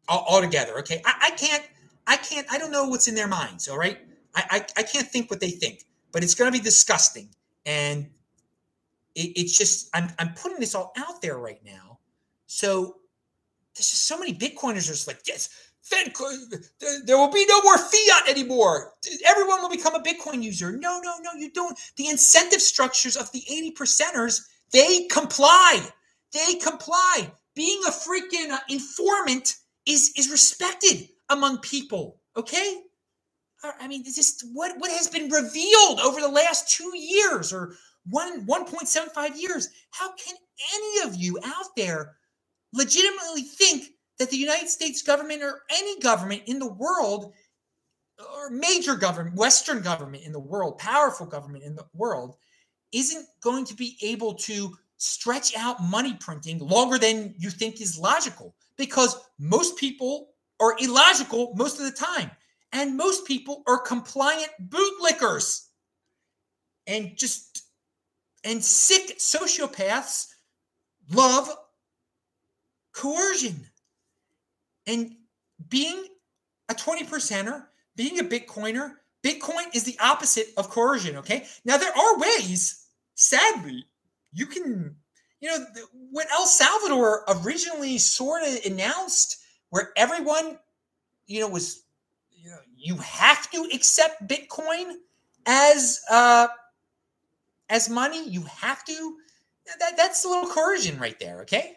[0.08, 0.80] all, all together.
[0.80, 1.64] Okay, I, I, can't.
[2.08, 2.47] I can't.
[2.51, 3.68] I don't know what's in their minds.
[3.68, 3.99] All right,
[4.36, 7.30] I, I, I can't think what they think, but it's going to be disgusting
[7.68, 8.08] and
[9.14, 11.99] it, it's just I'm I'm putting this all out there right now.
[12.47, 12.97] So
[13.76, 15.49] there's just so many Bitcoiners are just like, yes,
[15.82, 16.38] Fed, coin,
[17.05, 18.93] there will be no more fiat anymore.
[19.26, 20.72] Everyone will become a Bitcoin user.
[20.72, 21.78] No, no, no, you don't.
[21.97, 25.88] The incentive structures of the 80 percenters, they comply.
[26.38, 27.32] They comply.
[27.56, 29.56] Being a freaking uh, informant
[29.88, 32.22] is is respected among people.
[32.36, 32.82] Okay,
[33.64, 37.76] I mean, just what what has been revealed over the last two years or
[38.10, 39.70] one 1.75 years.
[39.92, 40.36] How can
[40.76, 42.18] any of you out there
[42.74, 47.34] legitimately think that the United States government or any government in the world
[48.36, 52.36] or major government, Western government in the world, powerful government in the world,
[52.92, 57.98] isn't going to be able to stretch out money printing longer than you think is
[57.98, 60.30] logical because most people
[60.60, 62.32] are illogical most of the time.
[62.74, 65.68] And most people are compliant bootlickers.
[66.86, 67.64] And just
[68.43, 70.28] and sick sociopaths
[71.12, 71.50] love
[72.93, 73.66] coercion.
[74.86, 75.16] And
[75.70, 76.06] being
[76.70, 78.93] a 20 percenter, being a Bitcoiner,
[79.24, 81.18] Bitcoin is the opposite of coercion.
[81.18, 81.45] Okay.
[81.66, 82.86] Now, there are ways,
[83.16, 83.86] sadly,
[84.34, 84.95] you can,
[85.39, 85.65] you know,
[86.11, 89.38] when El Salvador originally sort of announced
[89.69, 90.57] where everyone,
[91.28, 91.84] you know, was,
[92.32, 94.93] you know, you have to accept Bitcoin
[95.45, 96.47] as, uh,
[97.69, 98.28] as money.
[98.30, 99.15] You have to.
[99.80, 101.41] That, that's a little coercion right there.
[101.41, 101.75] Okay.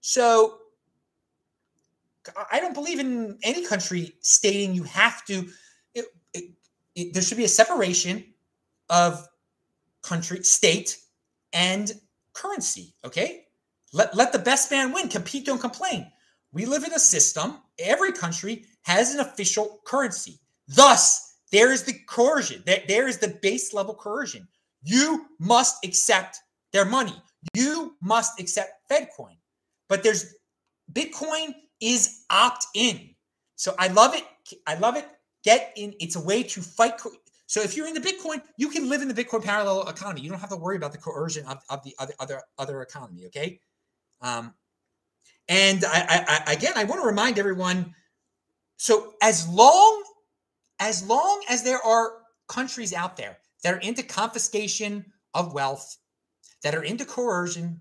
[0.00, 0.58] So
[2.50, 5.48] I don't believe in any country stating you have to.
[5.94, 6.44] It, it,
[6.94, 8.24] it, there should be a separation
[8.88, 9.26] of
[10.02, 10.98] country, state,
[11.52, 11.92] and
[12.32, 12.94] currency.
[13.04, 13.44] Okay.
[13.92, 15.08] Let, let the best man win.
[15.08, 16.10] Compete, don't complain.
[16.52, 20.38] We live in a system, every country has an official currency.
[20.66, 22.62] Thus, there is the coercion.
[22.66, 24.48] There, there is the base level coercion.
[24.82, 26.38] You must accept
[26.72, 27.14] their money.
[27.54, 29.36] You must accept FedCoin.
[29.88, 30.34] But there's
[30.92, 33.10] Bitcoin is opt in.
[33.56, 34.24] So I love it.
[34.66, 35.06] I love it.
[35.44, 35.94] Get in.
[36.00, 36.94] It's a way to fight.
[37.48, 40.20] So if you're in the Bitcoin, you can live in the Bitcoin parallel economy.
[40.20, 43.24] You don't have to worry about the coercion of, of the other other other economy.
[43.26, 43.58] Okay.
[44.20, 44.52] Um,
[45.48, 47.94] and I, I, again, I want to remind everyone.
[48.76, 50.04] So as long
[50.78, 52.18] as long as there are
[52.48, 55.96] countries out there that are into confiscation of wealth,
[56.62, 57.80] that are into coercion,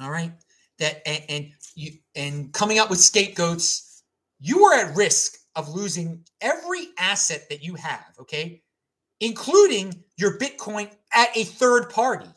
[0.00, 0.32] all right,
[0.80, 4.02] that and, and you and coming up with scapegoats,
[4.40, 8.63] you are at risk of losing every asset that you have, okay?
[9.24, 12.28] Including your Bitcoin at a third party.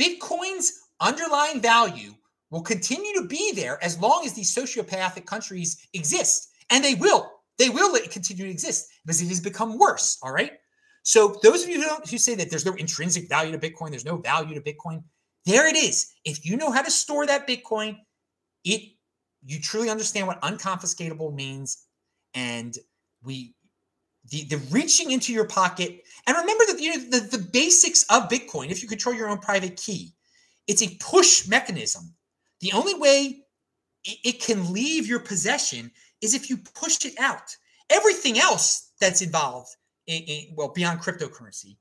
[0.00, 2.12] Bitcoin's underlying value
[2.50, 6.48] will continue to be there as long as these sociopathic countries exist.
[6.70, 7.30] And they will.
[7.58, 10.18] They will continue to exist because it has become worse.
[10.22, 10.52] All right.
[11.02, 14.04] So those of you who, who say that there's no intrinsic value to Bitcoin, there's
[14.04, 15.02] no value to Bitcoin,
[15.44, 16.12] there it is.
[16.24, 17.98] If you know how to store that Bitcoin,
[18.64, 18.82] it
[19.44, 21.86] you truly understand what unconfiscatable means,
[22.34, 22.76] and
[23.22, 23.54] we
[24.30, 26.02] the, the reaching into your pocket.
[26.26, 29.38] And remember that you know the, the basics of bitcoin if you control your own
[29.38, 30.12] private key
[30.66, 32.14] it's a push mechanism.
[32.60, 33.42] The only way
[34.04, 37.54] it, it can leave your possession is if you push it out.
[37.90, 41.76] Everything else that's involved in, in well beyond cryptocurrency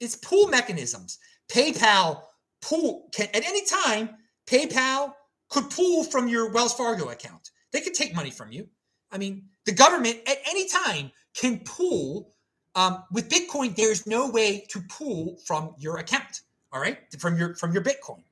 [0.00, 1.18] is pool mechanisms.
[1.48, 2.22] Paypal
[2.62, 4.10] pool can at any time
[4.46, 5.14] paypal
[5.50, 7.50] could pull from your wells fargo account.
[7.72, 8.68] They could take money from you.
[9.10, 12.34] I mean the government at any time can pool
[12.74, 13.74] um, with Bitcoin.
[13.74, 16.42] There's no way to pool from your account.
[16.72, 18.22] All right, from your from your Bitcoin.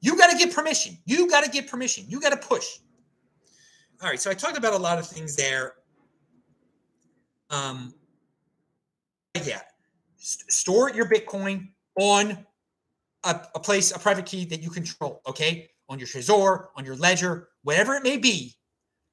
[0.00, 0.98] You got to get permission.
[1.06, 2.04] You got to get permission.
[2.08, 2.66] You got to push.
[4.02, 5.74] All right, so I talked about a lot of things there.
[7.50, 7.94] Um,
[9.44, 9.60] yeah,
[10.16, 12.36] St- store your Bitcoin on
[13.22, 15.22] a, a place, a private key that you control.
[15.26, 18.54] Okay, on your Trezor, on your Ledger, whatever it may be.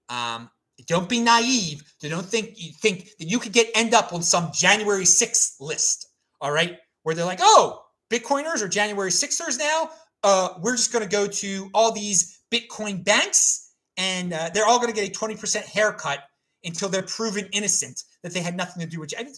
[0.10, 0.49] Um,
[0.88, 1.84] don't be naive.
[2.01, 5.59] They Don't think you think that you could get end up on some January 6th
[5.59, 6.07] list.
[6.39, 6.77] All right.
[7.03, 9.89] Where they're like, oh, Bitcoiners are January 6ers now.
[10.23, 14.77] Uh, we're just going to go to all these Bitcoin banks and uh, they're all
[14.77, 16.19] going to get a 20% haircut
[16.63, 19.13] until they're proven innocent that they had nothing to do with.
[19.17, 19.34] I mean,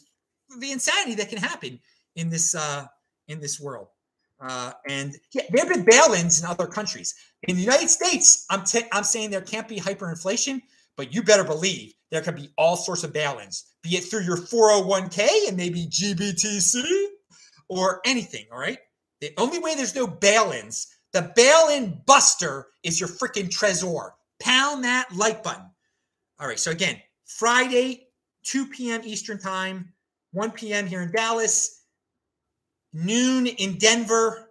[0.59, 1.79] the insanity that can happen
[2.15, 2.85] in this uh,
[3.27, 3.87] in this world.
[4.41, 7.15] Uh, and yeah, there have been bail-ins in other countries.
[7.43, 10.61] In the United States, I'm t- I'm saying there can't be hyperinflation
[10.97, 14.37] but you better believe there can be all sorts of bail-ins, be it through your
[14.37, 16.83] 401k and maybe GBTC
[17.69, 18.45] or anything.
[18.51, 18.77] All right.
[19.21, 24.11] The only way there's no bail-ins, the bail-in buster is your freaking Trezor.
[24.39, 25.65] Pound that like button.
[26.39, 26.59] All right.
[26.59, 28.07] So again, Friday,
[28.43, 29.01] 2 p.m.
[29.03, 29.93] Eastern time,
[30.33, 30.85] 1 p.m.
[30.85, 31.83] here in Dallas,
[32.91, 34.49] noon in Denver,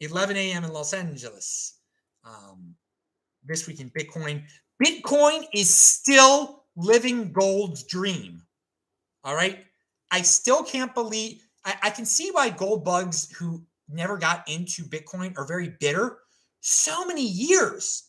[0.00, 0.64] 11 a.m.
[0.64, 1.78] in Los Angeles.
[2.24, 2.74] Um,
[3.44, 4.44] this week in Bitcoin.
[4.82, 8.42] Bitcoin is still living gold's dream.
[9.22, 9.64] All right.
[10.10, 14.82] I still can't believe, I, I, can see why gold bugs who never got into
[14.82, 16.18] Bitcoin are very bitter.
[16.60, 18.08] So many years.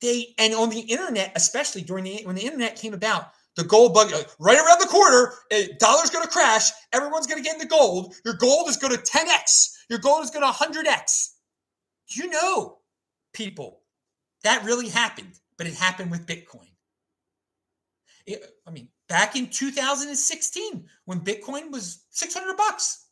[0.00, 3.94] They, and on the internet, especially during the, when the internet came about, the gold
[3.94, 5.32] bug uh, right around the corner,
[5.78, 6.70] dollar's going to crash.
[6.92, 8.14] Everyone's going to get into gold.
[8.24, 9.72] Your gold is going to 10x.
[9.88, 11.30] Your gold is going to 100x.
[12.08, 12.78] You know,
[13.32, 13.80] people,
[14.44, 16.68] that really happened but it happened with Bitcoin.
[18.26, 23.06] It, I mean, back in 2016, when Bitcoin was 600 bucks,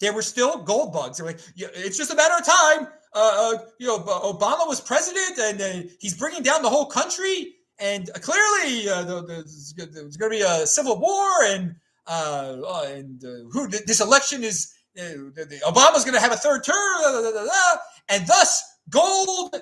[0.00, 1.18] there were still gold bugs.
[1.18, 2.88] They're like, it's just a matter of time.
[3.14, 7.54] Uh, uh, you know, Obama was president, and uh, he's bringing down the whole country.
[7.78, 13.68] And clearly, uh, there's going to be a civil war, and uh, uh, and who
[13.68, 14.72] this election is.
[14.98, 19.54] Obama's going to have a third term, and thus Gold,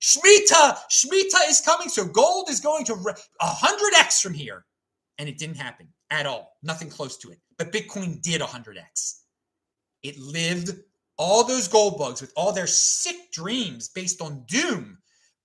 [0.00, 1.88] Shemitah, Shemitah is coming.
[1.88, 4.64] So gold is going to 100x from here.
[5.18, 6.56] And it didn't happen at all.
[6.62, 7.38] Nothing close to it.
[7.58, 9.20] But Bitcoin did 100x.
[10.02, 10.76] It lived
[11.16, 14.98] all those gold bugs with all their sick dreams based on doom.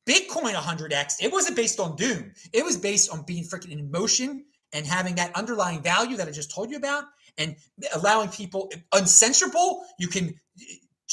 [0.08, 2.32] Bitcoin 100x, it wasn't based on doom.
[2.52, 6.32] It was based on being freaking in motion and having that underlying value that I
[6.32, 7.04] just told you about
[7.38, 7.56] and
[7.94, 9.82] allowing people uncensorable.
[10.00, 10.40] You can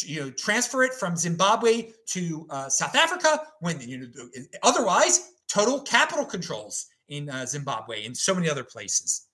[0.03, 4.07] you know transfer it from Zimbabwe to uh, South Africa when you know
[4.63, 9.27] otherwise total capital controls in uh, Zimbabwe and so many other places.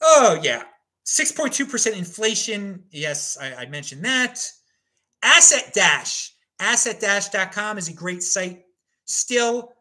[0.00, 0.64] Oh yeah,
[1.04, 2.84] six point two percent inflation.
[2.90, 4.40] Yes, I, I mentioned that.
[5.22, 8.64] Asset Dash, AssetDash.com is a great site.
[9.04, 9.72] Still,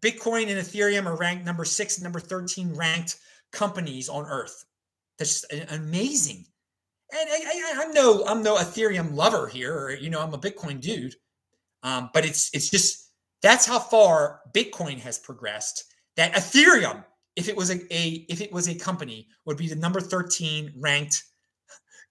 [0.00, 3.16] Bitcoin and Ethereum are ranked number six and number thirteen ranked
[3.52, 4.64] companies on Earth.
[5.18, 6.46] That's just amazing
[7.12, 10.80] and I, am no I'm no Ethereum lover here, or you know I'm a Bitcoin
[10.80, 11.14] dude.
[11.82, 13.10] Um, but it's it's just
[13.42, 15.84] that's how far Bitcoin has progressed.
[16.16, 17.04] That Ethereum,
[17.36, 20.74] if it was a, a if it was a company, would be the number 13
[20.78, 21.22] ranked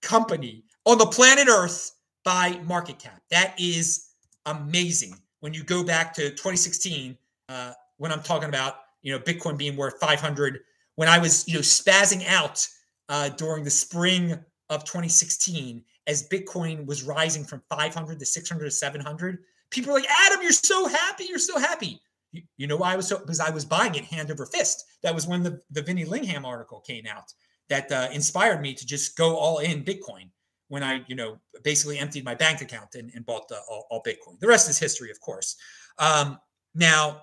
[0.01, 1.91] company on the planet Earth
[2.23, 3.21] by market cap.
[3.29, 4.09] That is
[4.45, 5.15] amazing.
[5.41, 7.17] When you go back to 2016,
[7.49, 10.59] uh, when I'm talking about you know Bitcoin being worth 500,
[10.95, 12.67] when I was you know spazzing out
[13.09, 14.39] uh, during the spring
[14.69, 19.39] of 2016 as Bitcoin was rising from 500 to 600 to 700.
[19.69, 21.25] People were like, Adam, you're so happy.
[21.29, 22.01] You're so happy.
[22.31, 23.19] You, you know why I was so?
[23.19, 24.85] Because I was buying it hand over fist.
[25.03, 27.33] That was when the, the Vinny Lingham article came out
[27.69, 30.29] that uh, inspired me to just go all in Bitcoin
[30.69, 34.03] when I, you know, basically emptied my bank account and, and bought the, all, all,
[34.03, 34.39] Bitcoin.
[34.39, 35.55] The rest is history, of course.
[35.97, 36.39] Um,
[36.75, 37.21] now,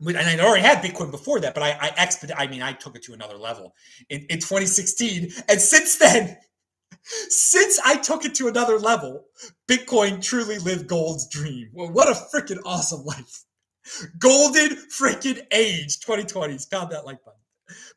[0.00, 2.38] and I'd already had Bitcoin before that, but I, I expedite.
[2.38, 3.74] I mean, I took it to another level
[4.08, 6.36] in, in 2016, and since then,
[7.02, 9.24] since I took it to another level,
[9.66, 11.70] Bitcoin truly lived gold's dream.
[11.72, 13.44] Well, what a freaking awesome life.
[14.18, 16.70] Golden freaking age 2020s.
[16.70, 17.40] Pound that like button.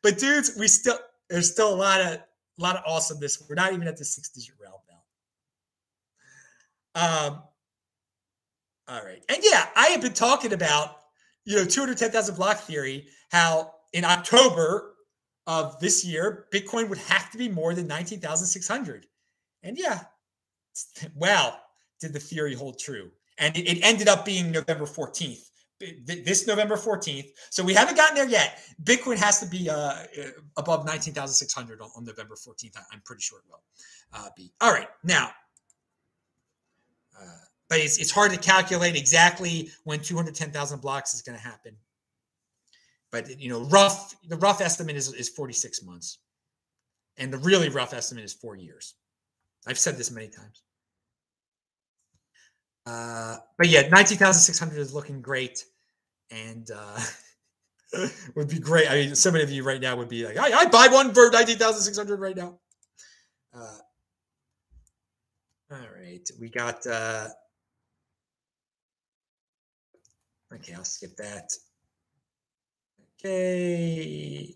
[0.02, 0.98] But dudes, we still
[1.28, 2.22] there's still a lot of a
[2.58, 3.42] lot of awesomeness.
[3.48, 4.80] We're not even at the six digit realm
[6.94, 7.28] now.
[7.28, 7.42] Um
[8.88, 9.22] all right.
[9.28, 10.96] And yeah, I have been talking about,
[11.44, 14.94] you know, 210,000 block theory, how in October
[15.46, 19.06] of this year, Bitcoin would have to be more than 19,600.
[19.62, 20.00] And yeah,
[21.16, 21.60] well,
[22.00, 23.10] did the theory hold true?
[23.38, 25.48] And it, ended up being November 14th
[26.04, 27.30] this November 14th.
[27.50, 28.60] So we haven't gotten there yet.
[28.84, 30.04] Bitcoin has to be uh, uh
[30.56, 32.76] above 19,600 on, on, November 14th.
[32.92, 33.62] I'm pretty sure it will
[34.14, 34.52] uh, be.
[34.60, 34.88] All right.
[35.02, 35.30] Now,
[37.20, 37.26] uh,
[37.72, 41.74] but it's, it's hard to calculate exactly when 210,000 blocks is going to happen.
[43.10, 46.18] But, you know, rough, the rough estimate is, is 46 months.
[47.16, 48.96] And the really rough estimate is four years.
[49.66, 50.64] I've said this many times.
[52.84, 55.64] Uh, but yeah, 19,600 is looking great
[56.30, 57.00] and uh,
[58.34, 58.90] would be great.
[58.90, 61.14] I mean, so many of you right now would be like, I, I buy one
[61.14, 62.58] for nineteen thousand six hundred right now.
[63.54, 63.78] Uh,
[65.70, 66.86] all right, we got.
[66.86, 67.28] Uh,
[70.54, 71.52] okay, I'll skip that.
[73.24, 74.54] Okay.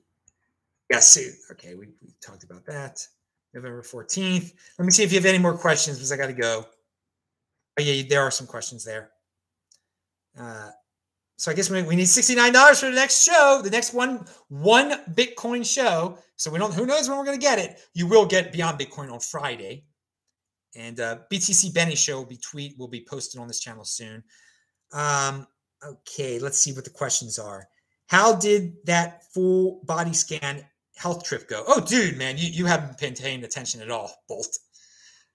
[0.91, 1.13] Yes.
[1.13, 1.33] Sir.
[1.53, 3.07] Okay, we, we talked about that.
[3.55, 4.53] November 14th.
[4.79, 6.67] Let me see if you have any more questions because I got to go.
[7.79, 9.11] Oh, yeah, there are some questions there.
[10.39, 10.71] Uh,
[11.37, 15.05] so I guess we, we need $69 for the next show, the next one, one
[15.15, 16.19] Bitcoin show.
[16.37, 17.81] So we don't, who knows when we're going to get it.
[17.95, 19.85] You will get Beyond Bitcoin on Friday.
[20.75, 24.23] And uh, BTC Benny show will be tweet, will be posted on this channel soon.
[24.93, 25.47] Um,
[25.85, 27.69] okay, let's see what the questions are.
[28.07, 30.65] How did that full body scan
[30.97, 31.65] health trip go?
[31.67, 34.57] Oh, dude, man, you, you haven't been paying attention at all, Bolt.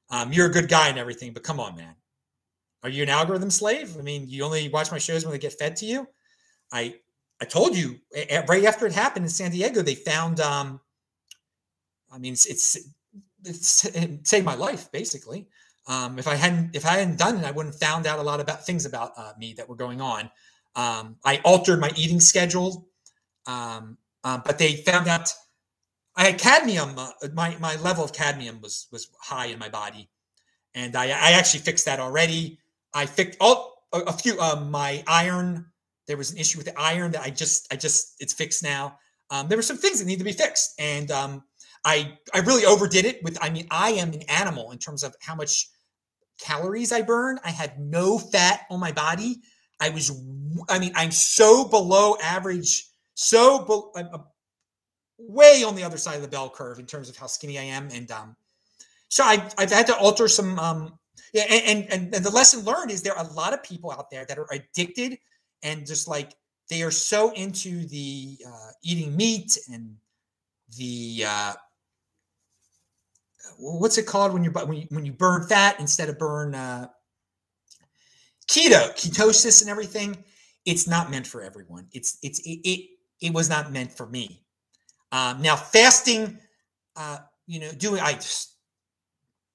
[0.10, 1.96] Um, you're a good guy and everything, but come on, man.
[2.84, 3.96] Are you an algorithm slave?
[3.98, 6.08] I mean, you only watch my shows when they get fed to you.
[6.72, 6.96] I
[7.40, 8.00] I told you
[8.48, 10.40] right after it happened in San Diego, they found.
[10.40, 10.80] Um,
[12.12, 12.78] I mean, it's, it's,
[13.44, 15.48] it's it saved my life basically.
[15.88, 18.24] Um, if I hadn't if I hadn't done it, I wouldn't have found out a
[18.24, 20.30] lot about things about uh, me that were going on.
[20.76, 22.88] Um, I altered my eating schedule,
[23.48, 25.34] um, uh, but they found out
[26.16, 26.98] I had cadmium.
[26.98, 30.10] Uh, my my level of cadmium was was high in my body,
[30.76, 32.60] and I I actually fixed that already.
[32.94, 35.66] I fixed all a, a few um, my iron.
[36.08, 38.98] There was an issue with the iron that I just I just it's fixed now.
[39.30, 41.44] Um, there were some things that need to be fixed, and um,
[41.86, 43.38] I I really overdid it with.
[43.42, 45.70] I mean, I am an animal in terms of how much
[46.40, 47.40] calories I burn.
[47.44, 49.42] I had no fat on my body.
[49.80, 50.12] I was.
[50.70, 52.88] I mean, I'm so below average.
[53.16, 54.24] So be, I'm, I'm
[55.18, 57.64] way on the other side of the bell curve in terms of how skinny I
[57.64, 58.36] am, and um,
[59.10, 61.00] so I I've had to alter some um
[61.34, 64.10] yeah, and, and and the lesson learned is there are a lot of people out
[64.10, 65.18] there that are addicted
[65.64, 66.34] and just like
[66.70, 69.96] they are so into the uh, eating meat and
[70.78, 71.54] the uh,
[73.58, 76.88] what's it called when you when you, when you burn fat instead of burn uh,
[78.48, 80.24] keto ketosis and everything.
[80.66, 81.88] It's not meant for everyone.
[81.92, 82.90] It's it's it it,
[83.22, 84.44] it was not meant for me.
[85.12, 86.38] Um, now fasting,
[86.96, 87.18] uh,
[87.48, 88.56] you know, doing I just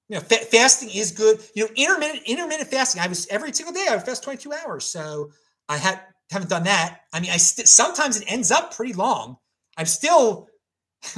[0.09, 1.39] you know, fa- fasting is good.
[1.55, 3.01] You know, intermittent intermittent fasting.
[3.01, 3.87] I was every single day.
[3.89, 4.85] I would fast twenty two hours.
[4.85, 5.31] So
[5.69, 7.01] I had haven't done that.
[7.13, 9.37] I mean, I st- sometimes it ends up pretty long.
[9.77, 10.47] I'm still,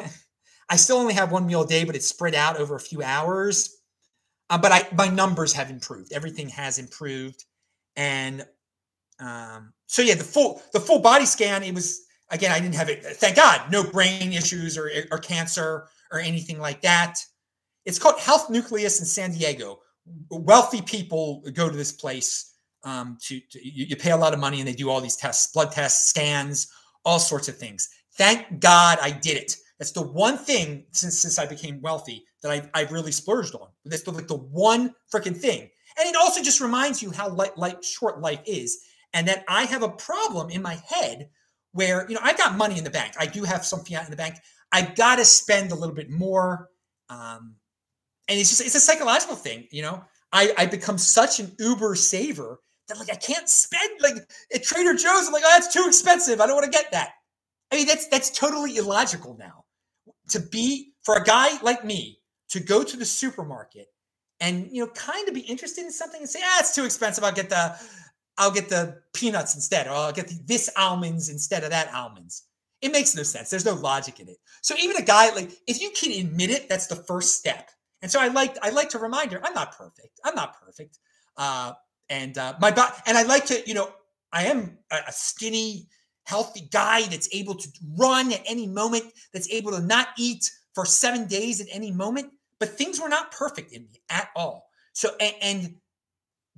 [0.70, 3.02] I still only have one meal a day, but it's spread out over a few
[3.02, 3.78] hours.
[4.50, 6.12] Uh, but I my numbers have improved.
[6.12, 7.46] Everything has improved,
[7.96, 8.46] and
[9.20, 11.64] um, so yeah, the full the full body scan.
[11.64, 12.52] It was again.
[12.52, 13.04] I didn't have it.
[13.04, 17.20] Thank God, no brain issues or or cancer or anything like that.
[17.86, 19.80] It's called Health Nucleus in San Diego.
[20.32, 22.50] Wealthy people go to this place
[22.84, 25.16] um, to, to you, you pay a lot of money and they do all these
[25.16, 26.72] tests, blood tests, scans,
[27.06, 27.90] all sorts of things.
[28.14, 29.56] Thank God I did it.
[29.80, 33.70] That's the one thing since since I became wealthy that I I've really splurged on.
[33.86, 35.70] That's the, like the one freaking thing.
[35.98, 38.78] And it also just reminds you how light, light short life is,
[39.14, 41.30] and that I have a problem in my head
[41.72, 43.14] where you know I've got money in the bank.
[43.18, 44.36] I do have some fiat in the bank.
[44.72, 46.70] I've got to spend a little bit more.
[47.10, 47.56] Um,
[48.28, 50.04] and it's just it's a psychological thing, you know.
[50.32, 52.60] I I become such an uber saver
[52.90, 54.16] that like I can't spend like
[54.54, 55.28] at Trader Joe's.
[55.28, 56.42] I'm like, oh, that's too expensive.
[56.42, 57.12] I don't want to get that.
[57.72, 59.64] I mean, that's that's totally illogical now.
[60.30, 62.20] To be for a guy like me
[62.50, 63.88] to go to the supermarket
[64.40, 67.24] and you know kind of be interested in something and say, ah, it's too expensive.
[67.24, 67.76] I'll get the
[68.38, 72.44] I'll get the peanuts instead, or I'll get the, this almonds instead of that almonds.
[72.82, 73.50] It makes no sense.
[73.50, 74.38] There's no logic in it.
[74.62, 77.70] So even a guy like if you can admit it, that's the first step
[78.02, 80.20] And so I like I like to remind her I'm not perfect.
[80.24, 81.00] I'm not perfect.
[81.38, 81.74] Uh,
[82.10, 83.90] and uh, my body, and I like to, you know,
[84.34, 85.88] I am a skinny,
[86.26, 87.68] healthy guy that's able to
[87.98, 92.32] run at any moment, that's able to not eat for seven days at any moment.
[92.60, 94.70] But things were not perfect in me at all.
[94.94, 95.76] So, and, and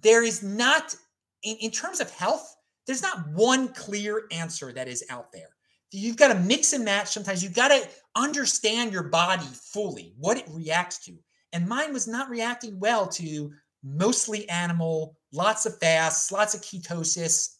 [0.01, 0.95] there is not,
[1.43, 2.55] in, in terms of health,
[2.87, 5.49] there's not one clear answer that is out there.
[5.91, 7.09] You've got to mix and match.
[7.09, 11.13] Sometimes you've got to understand your body fully, what it reacts to.
[11.53, 13.51] And mine was not reacting well to
[13.83, 17.55] mostly animal, lots of fasts, lots of ketosis.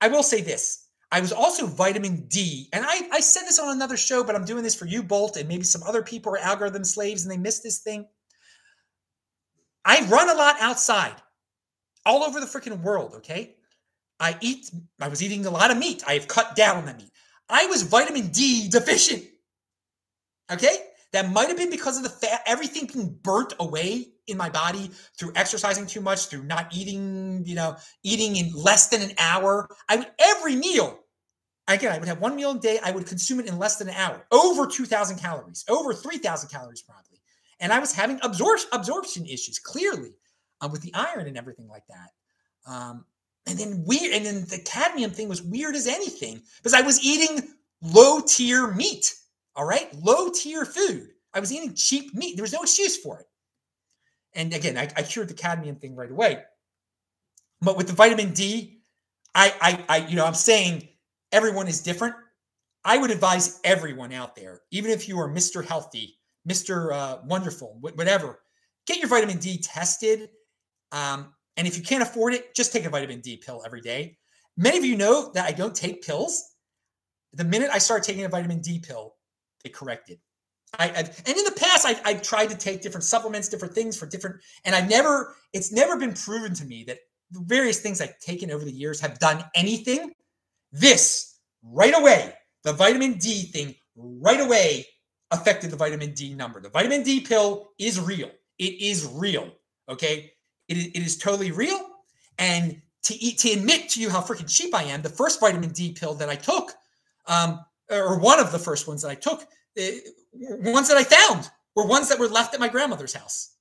[0.00, 0.85] I will say this.
[1.16, 4.44] I was also vitamin D, and I, I said this on another show, but I'm
[4.44, 7.38] doing this for you, Bolt, and maybe some other people are algorithm slaves and they
[7.38, 8.06] missed this thing.
[9.82, 11.14] I run a lot outside,
[12.04, 13.54] all over the freaking world, okay?
[14.20, 16.04] I eat, I was eating a lot of meat.
[16.06, 17.10] I have cut down on the meat.
[17.48, 19.24] I was vitamin D deficient.
[20.52, 20.76] Okay?
[21.14, 24.90] That might have been because of the fat, everything being burnt away in my body
[25.18, 29.66] through exercising too much, through not eating, you know, eating in less than an hour.
[29.88, 30.98] I would every meal,
[31.74, 32.78] again, I would have one meal a day.
[32.82, 36.82] I would consume it in less than an hour, over 2,000 calories, over 3,000 calories
[36.82, 37.20] probably.
[37.60, 40.12] And I was having absorption absorption issues clearly
[40.60, 42.10] um, with the iron and everything like that.
[42.70, 43.04] Um,
[43.46, 47.02] and then weird, and then the cadmium thing was weird as anything because I was
[47.04, 47.48] eating
[47.80, 49.14] low tier meat.
[49.54, 51.08] All right, low tier food.
[51.32, 52.36] I was eating cheap meat.
[52.36, 53.26] There was no excuse for it.
[54.34, 56.42] And again, I, I cured the cadmium thing right away.
[57.62, 58.80] But with the vitamin D,
[59.34, 60.88] I, I, I, you know, I'm saying
[61.32, 62.14] everyone is different.
[62.84, 65.64] I would advise everyone out there, even if you are Mr.
[65.64, 66.18] Healthy,
[66.48, 66.94] Mr.
[66.94, 68.40] Uh, Wonderful, whatever,
[68.86, 70.28] get your vitamin D tested.
[70.92, 74.18] Um, and if you can't afford it, just take a vitamin D pill every day.
[74.56, 76.54] Many of you know that I don't take pills.
[77.32, 79.14] The minute I started taking a vitamin D pill,
[79.64, 80.18] it corrected.
[80.78, 83.96] I, I've, and in the past, I, I've tried to take different supplements, different things
[83.96, 86.98] for different, and I've never, it's never been proven to me that
[87.30, 90.12] the various things I've taken over the years have done anything.
[90.76, 94.86] This right away, the vitamin D thing right away
[95.30, 96.60] affected the vitamin D number.
[96.60, 98.30] The vitamin D pill is real.
[98.58, 99.52] It is real.
[99.88, 100.32] Okay.
[100.68, 101.80] It is, it is totally real.
[102.38, 105.70] And to eat, to admit to you how freaking cheap I am, the first vitamin
[105.70, 106.72] D pill that I took,
[107.26, 107.60] um,
[107.90, 109.46] or one of the first ones that I took,
[109.76, 110.04] it,
[110.34, 113.52] eh, ones that I found were ones that were left at my grandmother's house.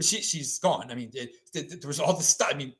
[0.00, 0.90] She, she's gone.
[0.90, 2.48] I mean, it, there was all this stuff.
[2.50, 2.72] I mean,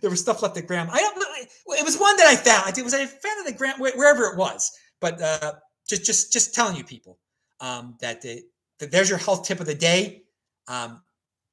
[0.00, 0.92] there was stuff left at grandma.
[0.92, 1.78] I don't.
[1.78, 2.76] It was one that I found.
[2.76, 4.72] It was I found it at grand wherever it was.
[5.00, 5.54] But uh,
[5.88, 7.18] just just just telling you people
[7.60, 8.42] um, that, the,
[8.78, 10.22] that there's your health tip of the day.
[10.66, 11.02] Um,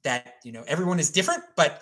[0.04, 1.82] that you know everyone is different, but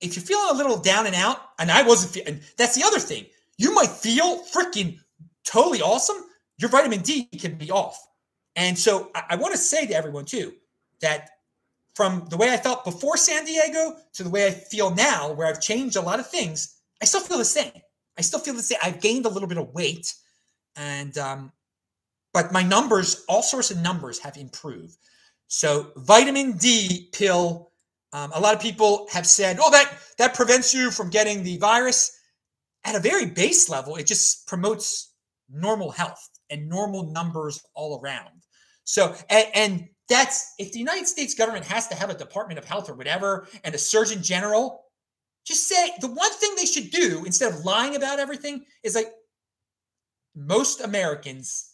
[0.00, 2.98] if you're feeling a little down and out, and I wasn't, feeling, that's the other
[2.98, 3.26] thing.
[3.56, 4.98] You might feel freaking
[5.44, 6.16] totally awesome.
[6.58, 7.98] Your vitamin D can be off,
[8.56, 10.52] and so I, I want to say to everyone too
[11.00, 11.30] that
[11.94, 15.46] from the way I felt before San Diego to the way I feel now, where
[15.46, 17.72] I've changed a lot of things, I still feel the same.
[18.18, 18.78] I still feel the same.
[18.82, 20.14] I've gained a little bit of weight,
[20.76, 21.52] and um,
[22.32, 24.96] but my numbers, all sorts of numbers, have improved.
[25.48, 27.70] So vitamin D pill.
[28.14, 31.58] Um, a lot of people have said, "Oh, that that prevents you from getting the
[31.58, 32.18] virus."
[32.84, 35.12] At a very base level, it just promotes
[35.48, 38.42] normal health and normal numbers all around.
[38.84, 42.64] So, and, and that's if the United States government has to have a Department of
[42.64, 44.84] Health or whatever, and a Surgeon General,
[45.44, 49.12] just say the one thing they should do instead of lying about everything is like
[50.34, 51.72] most Americans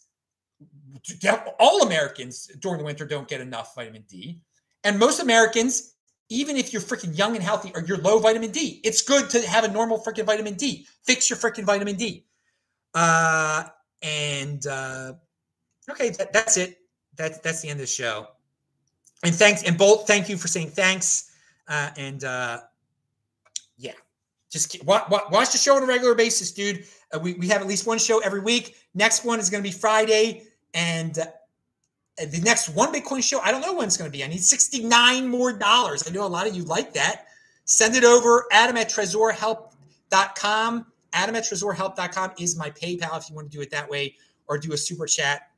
[1.59, 4.41] all Americans during the winter don't get enough vitamin D.
[4.83, 5.93] And most Americans,
[6.29, 9.41] even if you're freaking young and healthy or you're low vitamin D, it's good to
[9.47, 10.87] have a normal freaking vitamin D.
[11.05, 12.25] Fix your freaking vitamin D.
[12.93, 13.63] Uh,
[14.01, 15.13] and uh,
[15.89, 16.77] okay, that, that's it.
[17.19, 18.27] That's that's the end of the show.
[19.23, 21.31] And thanks, and Bolt, thank you for saying thanks.
[21.67, 22.61] Uh, and uh,
[23.77, 23.91] yeah,
[24.49, 26.85] just watch, watch the show on a regular basis, dude.
[27.13, 28.77] Uh, we, we have at least one show every week.
[28.95, 30.43] Next one is going to be Friday.
[30.73, 31.25] And uh,
[32.17, 34.23] the next one Bitcoin show, I don't know when it's going to be.
[34.23, 36.07] I need 69 more dollars.
[36.07, 37.25] I know a lot of you like that.
[37.65, 38.45] Send it over.
[38.51, 40.85] Adam at trezorhelp.com.
[41.11, 44.15] Adam at trezorhelp.com is my PayPal if you want to do it that way
[44.47, 45.48] or do a super chat.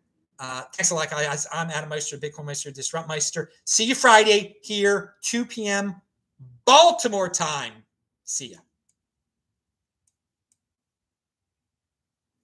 [0.42, 1.46] Uh, thanks a lot, guys.
[1.54, 3.52] I'm Adam Meister, Bitcoin Meister, Disrupt Meister.
[3.66, 6.02] See you Friday here, 2 p.m.
[6.66, 7.74] Baltimore time.
[8.24, 8.58] See ya.